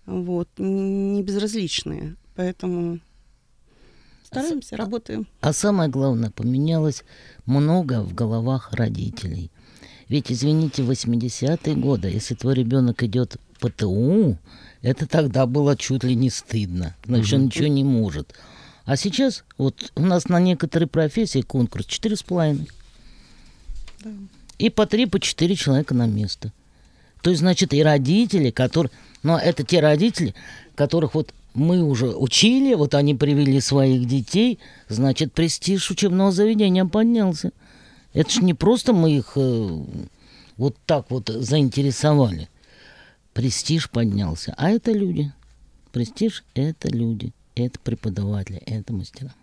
вот, 0.10 0.50
не 0.58 1.22
безразличные. 1.22 2.16
Поэтому 2.36 3.00
стараемся, 4.24 4.76
а, 4.76 4.78
работаем. 4.78 5.28
А 5.42 5.54
самое 5.54 5.90
главное, 5.90 6.32
поменялось 6.32 7.04
много 7.46 8.02
в 8.02 8.14
головах 8.14 8.74
родителей. 8.74 9.52
Ведь, 10.08 10.32
извините, 10.32 10.82
80-е 10.82 11.76
годы, 11.76 12.10
если 12.10 12.34
твой 12.34 12.56
ребенок 12.56 13.04
идет 13.04 13.38
по 13.60 13.70
ТУ, 13.70 14.40
это 14.82 15.06
тогда 15.06 15.46
было 15.46 15.78
чуть 15.78 16.04
ли 16.04 16.16
не 16.16 16.32
стыдно. 16.32 16.96
Значит, 17.06 17.34
он 17.34 17.46
ничего 17.46 17.68
не 17.68 17.84
может. 17.84 18.34
А 18.86 18.96
сейчас 18.96 19.44
вот 19.60 19.92
у 19.96 20.02
нас 20.02 20.28
на 20.28 20.40
некоторые 20.40 20.88
профессии 20.88 21.42
конкурс 21.42 21.86
четыре 21.86 22.16
с 22.16 22.24
половиной. 22.24 22.68
И 24.58 24.72
по 24.72 24.88
три, 24.88 25.06
по 25.06 25.20
четыре 25.20 25.56
человека 25.56 25.94
на 25.94 26.08
место. 26.08 26.52
То 27.22 27.30
есть, 27.30 27.42
значит, 27.42 27.74
и 27.74 27.84
родители, 27.84 28.50
которые... 28.50 28.92
Но 29.24 29.38
это 29.38 29.64
те 29.64 29.80
родители, 29.80 30.34
которых 30.76 31.14
вот 31.14 31.34
мы 31.54 31.84
уже 31.84 32.08
учили, 32.08 32.74
вот 32.74 32.96
они 32.96 33.16
привели 33.16 33.60
своих 33.60 34.08
детей, 34.08 34.60
значит, 34.88 35.34
престиж 35.34 35.90
учебного 35.92 36.32
заведения 36.32 36.86
поднялся. 36.86 37.52
Это 38.14 38.30
ж 38.32 38.38
не 38.38 38.54
просто 38.54 38.94
мы 38.94 39.18
их 39.18 39.34
э, 39.36 39.84
вот 40.58 40.78
так 40.86 41.12
вот 41.12 41.30
заинтересовали. 41.30 42.50
Престиж 43.34 43.90
поднялся. 43.90 44.54
А 44.58 44.70
это 44.70 44.92
люди. 44.92 45.32
Престиж– 45.92 46.44
это 46.54 46.90
люди. 46.90 47.34
Это 47.56 47.80
преподаватели, 47.80 48.62
это 48.66 48.94
мастера. 48.94 49.34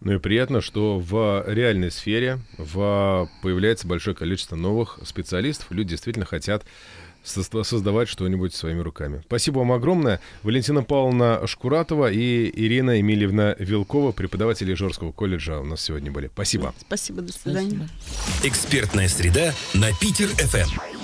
Ну 0.00 0.14
и 0.14 0.18
приятно, 0.18 0.60
что 0.60 0.98
в 0.98 1.44
реальной 1.46 1.90
сфере 1.90 2.40
в, 2.56 3.28
появляется 3.42 3.86
большое 3.86 4.16
количество 4.16 4.56
новых 4.56 4.98
специалистов. 5.04 5.70
Люди 5.70 5.90
действительно 5.90 6.24
хотят 6.24 6.64
создавать 7.28 8.08
что-нибудь 8.08 8.54
своими 8.54 8.80
руками. 8.80 9.22
Спасибо 9.26 9.58
вам 9.58 9.72
огромное. 9.72 10.20
Валентина 10.42 10.82
Павловна 10.82 11.46
Шкуратова 11.46 12.10
и 12.10 12.50
Ирина 12.54 12.92
Емельевна 12.92 13.54
Вилкова, 13.58 14.12
преподаватели 14.12 14.72
Ижорского 14.72 15.12
колледжа 15.12 15.60
у 15.60 15.64
нас 15.64 15.80
сегодня 15.82 16.10
были. 16.10 16.28
Спасибо. 16.28 16.74
Спасибо, 16.80 17.22
до 17.22 17.32
свидания. 17.32 17.88
Спасибо. 18.00 18.48
Экспертная 18.48 19.08
среда 19.08 19.54
на 19.74 19.92
Питер-ФМ. 20.00 20.97